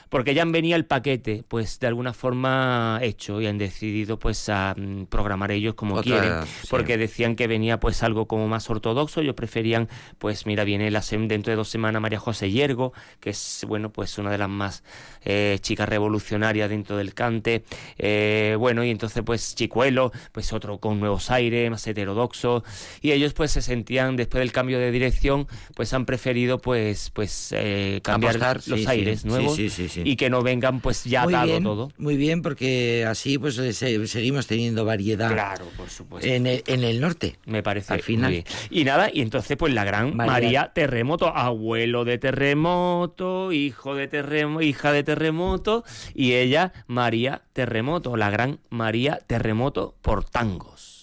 porque 0.09 0.35
ya 0.35 0.45
venía 0.45 0.77
el 0.77 0.85
paquete, 0.85 1.45
pues 1.47 1.81
de 1.81 1.87
alguna 1.87 2.13
forma 2.13 2.99
hecho 3.03 3.41
y 3.41 3.47
han 3.47 3.59
decidido 3.59 4.19
pues 4.19 4.49
a 4.49 4.75
mm, 4.77 5.07
programar 5.07 5.51
ellos 5.51 5.75
como 5.75 6.01
quieren, 6.03 6.33
porque 6.71 6.97
decían 6.97 7.37
que 7.37 7.47
venía 7.47 7.81
pues 7.81 8.03
algo 8.03 8.27
como 8.27 8.49
más 8.49 8.69
ortodoxo, 8.71 9.21
ellos 9.21 9.35
preferían 9.35 9.89
pues 10.19 10.47
mira 10.47 10.65
viene 10.65 10.91
la 10.91 11.03
dentro 11.11 11.51
de 11.51 11.57
dos 11.57 11.69
semanas 11.69 12.03
María 12.03 12.19
José 12.19 12.51
Yergo, 12.51 12.93
que 13.21 13.31
es 13.31 13.65
bueno 13.69 13.91
pues 13.91 14.19
una 14.19 14.31
de 14.31 14.39
las 14.39 14.49
más 14.49 14.85
eh, 15.25 15.59
chicas 15.61 15.89
revolucionarias 15.89 16.71
dentro 16.71 16.97
del 16.97 17.15
cante, 17.15 17.65
eh, 17.99 18.57
bueno 18.59 18.85
y 18.85 18.91
entonces 18.91 19.23
pues 19.25 19.55
Chicuelo, 19.55 20.13
pues 20.33 20.53
otro 20.53 20.79
con 20.79 21.01
nuevos 21.01 21.31
aires, 21.31 21.71
más 21.71 21.87
heterodoxo. 21.87 22.65
Y 23.01 23.13
ellos 23.13 23.33
pues 23.33 23.51
se 23.53 23.63
sentían 23.63 24.17
después 24.17 24.41
del 24.41 24.53
cambio 24.53 24.79
de 24.79 24.91
dirección 24.91 25.47
pues 25.75 25.93
han 25.93 26.07
preferido 26.07 26.59
pues 26.59 27.11
pues 27.11 27.53
eh, 27.57 28.01
cambiar 28.03 28.61
los 28.67 28.87
aires 28.87 29.25
nuevos 29.25 29.59
y 30.05 30.17
que 30.17 30.31
no 30.31 30.43
vengan 30.43 30.81
pues 30.81 31.05
ya 31.05 31.25
muy 31.25 31.63
todo. 31.63 31.91
Muy 31.99 32.17
bien, 32.17 32.43
porque 32.43 33.05
así 33.07 33.39
pues 33.39 33.59
eh, 33.59 33.73
seguimos 33.73 34.47
teniendo 34.47 34.85
variedad. 34.85 35.33
Claro, 35.33 35.67
por 35.77 35.91
supuesto. 35.91 36.29
En 36.29 36.47
el, 36.47 37.01
norte. 37.01 37.37
Me 37.47 37.63
parece. 37.63 37.93
Al 37.93 38.03
final. 38.03 38.45
Y 38.71 38.85
nada, 38.85 39.11
y 39.13 39.21
entonces 39.21 39.57
pues 39.57 39.73
la 39.73 39.85
gran 39.85 40.17
María, 40.17 40.73
Terremoto, 40.75 41.29
abuelo 41.29 42.05
de 42.05 42.19
Terremoto, 42.19 43.53
hijo 43.53 43.95
de 43.95 44.09
Terremoto, 44.09 44.63
hija 44.63 44.93
de 44.93 45.03
Terremoto, 45.03 45.85
y 46.15 46.33
ella 46.35 46.73
María 46.87 47.43
Terremoto, 47.53 48.17
la 48.17 48.31
gran 48.31 48.59
María 48.71 49.21
Terremoto 49.27 49.95
por 50.03 50.25
tangos. 50.25 50.96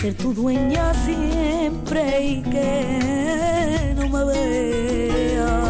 Ser 0.00 0.14
tu 0.14 0.32
dueña 0.32 0.94
siempre 1.04 2.24
y 2.24 2.42
que 2.42 3.94
no 3.96 4.08
me 4.08 4.24
vea. 4.24 5.68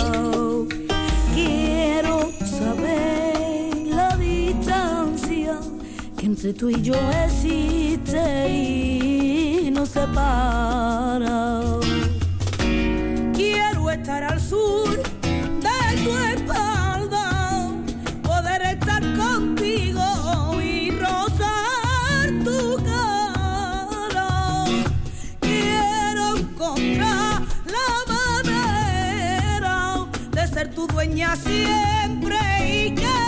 Quiero 1.34 2.30
saber 2.38 3.74
la 3.86 4.16
distancia 4.16 5.58
que 6.16 6.26
entre 6.26 6.52
tú 6.52 6.70
y 6.70 6.80
yo 6.80 6.94
existe 7.24 8.48
y 8.48 9.70
nos 9.72 9.88
separa. 9.88 11.62
Quiero 13.34 13.90
estar 13.90 14.22
al 14.22 14.40
sur 14.40 15.19
siempre 31.36 32.38
y 32.66 32.94
que 32.94 33.20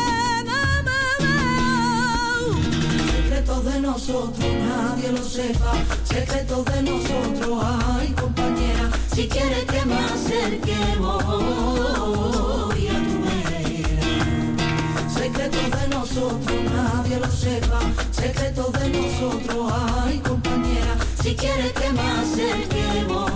Secretos 3.42 3.64
de 3.64 3.80
nosotros, 3.80 4.54
nadie 4.68 5.12
lo 5.12 5.22
sepa. 5.24 5.72
Secretos 6.04 6.64
de 6.64 6.82
nosotros, 6.82 7.64
ay 7.64 8.08
compañera, 8.20 8.90
si 9.14 9.28
quieres 9.28 9.64
que 9.64 9.84
me 9.84 9.94
acerquemos 9.94 11.24
voy 11.24 12.88
a 12.88 12.94
tu 12.94 13.14
manera. 13.26 14.02
Secretos 15.08 15.70
de 15.80 15.88
nosotros, 15.88 16.58
nadie 16.72 17.18
lo 17.18 17.30
sepa. 17.30 17.80
Secretos 18.10 18.72
de 18.72 18.88
nosotros, 18.90 19.72
ay 20.04 20.18
compañera, 20.18 20.96
si 21.22 21.34
quieres 21.34 21.72
que 21.72 21.92
me 21.92 22.00
acerquemos 22.00 23.32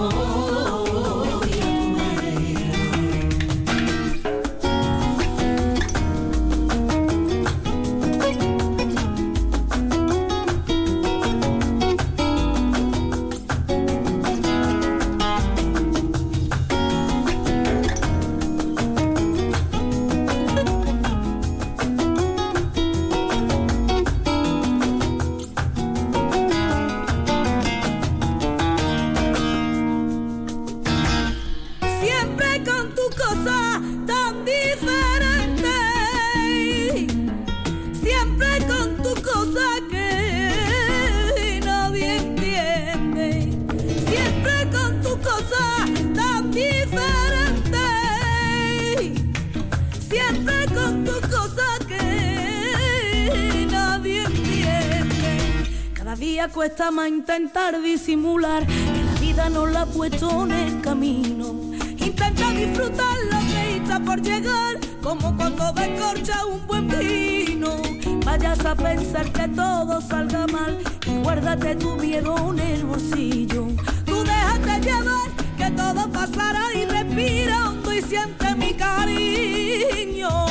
cuesta 56.45 56.91
más 56.91 57.09
intentar 57.09 57.80
disimular 57.82 58.66
que 58.66 59.05
la 59.05 59.20
vida 59.20 59.49
no 59.49 59.66
la 59.66 59.82
ha 59.82 59.87
puesto 59.87 60.45
en 60.45 60.53
el 60.53 60.80
camino. 60.80 61.55
Intenta 61.97 62.51
disfrutar 62.53 63.16
lo 63.32 63.39
que 63.41 63.76
está 63.76 63.99
por 64.01 64.20
llegar, 64.20 64.78
como 65.03 65.34
cuando 65.37 65.72
descorcha 65.72 66.45
un 66.47 66.66
buen 66.66 66.89
vino. 66.89 67.76
Vayas 68.24 68.64
a 68.64 68.74
pensar 68.74 69.32
que 69.32 69.49
todo 69.49 70.01
salga 70.01 70.47
mal 70.47 70.78
y 71.07 71.22
guárdate 71.22 71.74
tu 71.76 71.97
miedo 71.97 72.37
en 72.53 72.59
el 72.59 72.84
bolsillo. 72.84 73.68
Tú 74.05 74.22
déjate 74.22 74.80
llevar 74.80 75.30
que 75.57 75.70
todo 75.70 76.11
pasará 76.12 76.64
y 76.74 76.84
respira 76.84 77.70
hondo 77.70 77.93
y 77.93 78.03
siente 78.03 78.55
mi 78.55 78.74
cariño. 78.74 80.45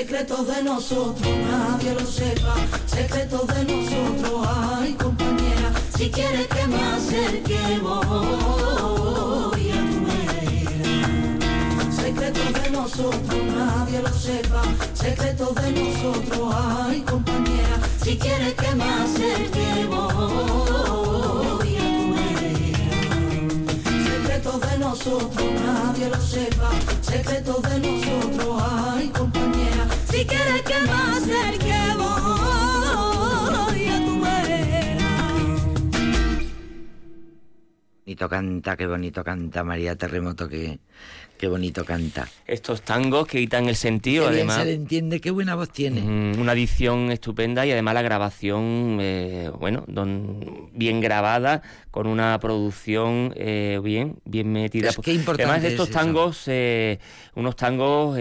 Secretos 0.00 0.46
de 0.46 0.62
nosotros, 0.62 1.36
nadie 1.50 1.92
lo 1.92 2.06
sepa. 2.06 2.54
Secretos 2.86 3.46
de 3.48 3.64
nosotros, 3.66 4.48
ay 4.48 4.94
compañera. 4.94 5.72
Si 5.94 6.10
quieres 6.10 6.46
que 6.46 6.66
me 6.68 6.82
acerque, 6.82 7.78
voy 7.82 8.10
a 9.70 9.80
tu 9.90 10.00
manera. 10.08 11.12
Secretos 11.92 12.62
de 12.62 12.70
nosotros, 12.70 13.44
nadie 13.54 14.00
lo 14.00 14.08
sepa. 14.14 14.62
Secretos 14.94 15.54
de 15.56 15.70
nosotros, 15.70 16.54
ay 16.54 17.02
compañera. 17.02 17.78
Si 18.02 18.16
quieres 18.16 18.54
que 18.54 18.74
me 18.74 18.84
acerque, 18.84 19.86
nosotros, 24.90 25.52
nadie 25.64 26.08
lo 26.08 26.16
sepa. 26.16 26.70
Secretos 27.00 27.62
de 27.62 27.78
nosotros, 27.78 28.62
ay 28.72 29.08
compañera 29.10 29.86
si 30.04 30.24
quieres 30.26 30.62
que 30.62 30.78
más 30.90 31.22
que 31.64 31.80
voy 32.00 33.82
a 33.86 34.04
tu 34.06 34.20
vera. 34.20 35.12
Bonito 38.04 38.28
canta, 38.28 38.76
qué 38.76 38.86
bonito 38.88 39.22
canta 39.22 39.62
María 39.62 39.94
Terremoto, 39.94 40.48
que, 40.48 40.80
Qué 41.40 41.48
bonito 41.48 41.86
canta. 41.86 42.28
Estos 42.46 42.82
tangos 42.82 43.26
que 43.26 43.38
quitan 43.38 43.66
el 43.66 43.74
sentido, 43.74 44.24
Qué 44.26 44.34
bien 44.34 44.50
además. 44.50 44.58
se 44.58 44.64
le 44.66 44.74
entiende, 44.74 45.20
qué 45.22 45.30
buena 45.30 45.54
voz 45.54 45.70
tiene. 45.70 46.02
Mm, 46.02 46.38
Una 46.38 46.52
edición 46.52 47.10
estupenda 47.10 47.64
y 47.64 47.72
además 47.72 47.94
la 47.94 48.02
grabación, 48.02 48.98
eh, 49.00 49.50
bueno, 49.58 49.84
don- 49.88 50.68
bien 50.74 51.00
grabada, 51.00 51.62
con 51.90 52.06
una 52.06 52.38
producción 52.40 53.32
eh, 53.36 53.80
bien, 53.82 54.18
bien 54.26 54.52
metida. 54.52 54.90
Es 54.90 54.98
que 54.98 55.14
importante 55.14 55.44
además 55.44 55.62
de 55.62 55.68
es 55.68 55.72
estos 55.74 55.88
tangos, 55.90 56.42
eh, 56.46 56.98
unos 57.34 57.56
tangos, 57.56 58.18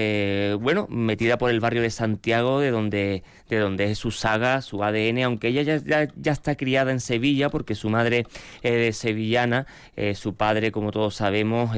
bueno, 0.61 0.87
metida 0.89 1.37
por 1.37 1.49
el 1.49 1.59
barrio 1.59 1.81
de 1.81 1.89
Santiago, 1.89 2.61
de 2.61 2.71
donde, 2.71 3.23
de 3.49 3.57
donde 3.57 3.91
es 3.91 3.97
su 3.97 4.11
saga, 4.11 4.61
su 4.61 4.81
ADN, 4.81 5.23
aunque 5.25 5.49
ella 5.49 5.63
ya, 5.63 5.75
ya, 5.75 6.07
ya 6.15 6.31
está 6.31 6.55
criada 6.55 6.93
en 6.93 7.01
Sevilla, 7.01 7.49
porque 7.49 7.75
su 7.75 7.89
madre 7.89 8.25
es 8.61 8.95
sevillana, 8.95 9.67
su 10.15 10.35
padre, 10.35 10.71
como 10.71 10.91
todos 10.91 11.15
sabemos, 11.15 11.75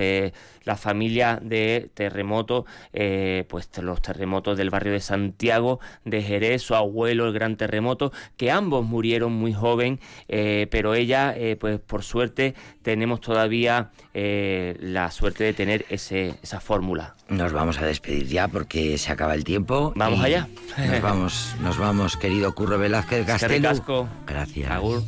la 0.64 0.76
familia 0.78 1.40
de 1.42 1.90
terremotos, 1.94 2.66
eh, 2.94 3.46
pues 3.50 3.70
los 3.82 4.02
terremotos 4.02 4.58
del 4.58 4.70
barrio 4.70 4.94
de 4.94 5.00
Santiago, 5.00 5.80
de 6.06 6.22
Jerez, 6.22 6.62
su 6.62 6.76
abuelo, 6.76 7.28
el 7.28 7.34
gran 7.34 7.58
terremoto, 7.58 8.12
que 8.38 8.52
ambos 8.52 8.86
murieron 8.86 9.34
muy 9.34 9.54
joven, 9.54 10.00
eh, 10.28 10.68
pero 10.72 10.94
ella, 10.94 11.34
eh, 11.36 11.56
pues 11.60 11.80
por 11.80 12.04
suerte, 12.04 12.56
tenemos 12.82 13.22
todavía 13.22 13.92
eh, 14.14 14.78
la 14.80 15.12
suerte 15.12 15.44
de 15.44 15.54
tener 15.54 15.86
ese, 15.90 16.36
esa 16.42 16.60
fórmula. 16.60 17.16
Nos 17.30 17.54
vamos 17.54 17.80
a 17.80 17.86
despedir 17.86 18.28
ya 18.28 18.48
porque 18.48 18.98
se 18.98 19.12
acaba 19.12 19.34
el 19.36 19.44
tiempo. 19.44 19.94
Vamos 19.96 20.22
allá. 20.22 20.48
Nos 20.78 21.02
vamos, 21.02 21.56
nos 21.62 21.78
vamos, 21.78 22.18
querido 22.18 22.54
Curro 22.54 22.78
Velázquez 22.78 23.26
Castelo. 23.26 24.08
Gracias. 24.26 24.72
Agur. 24.72 25.04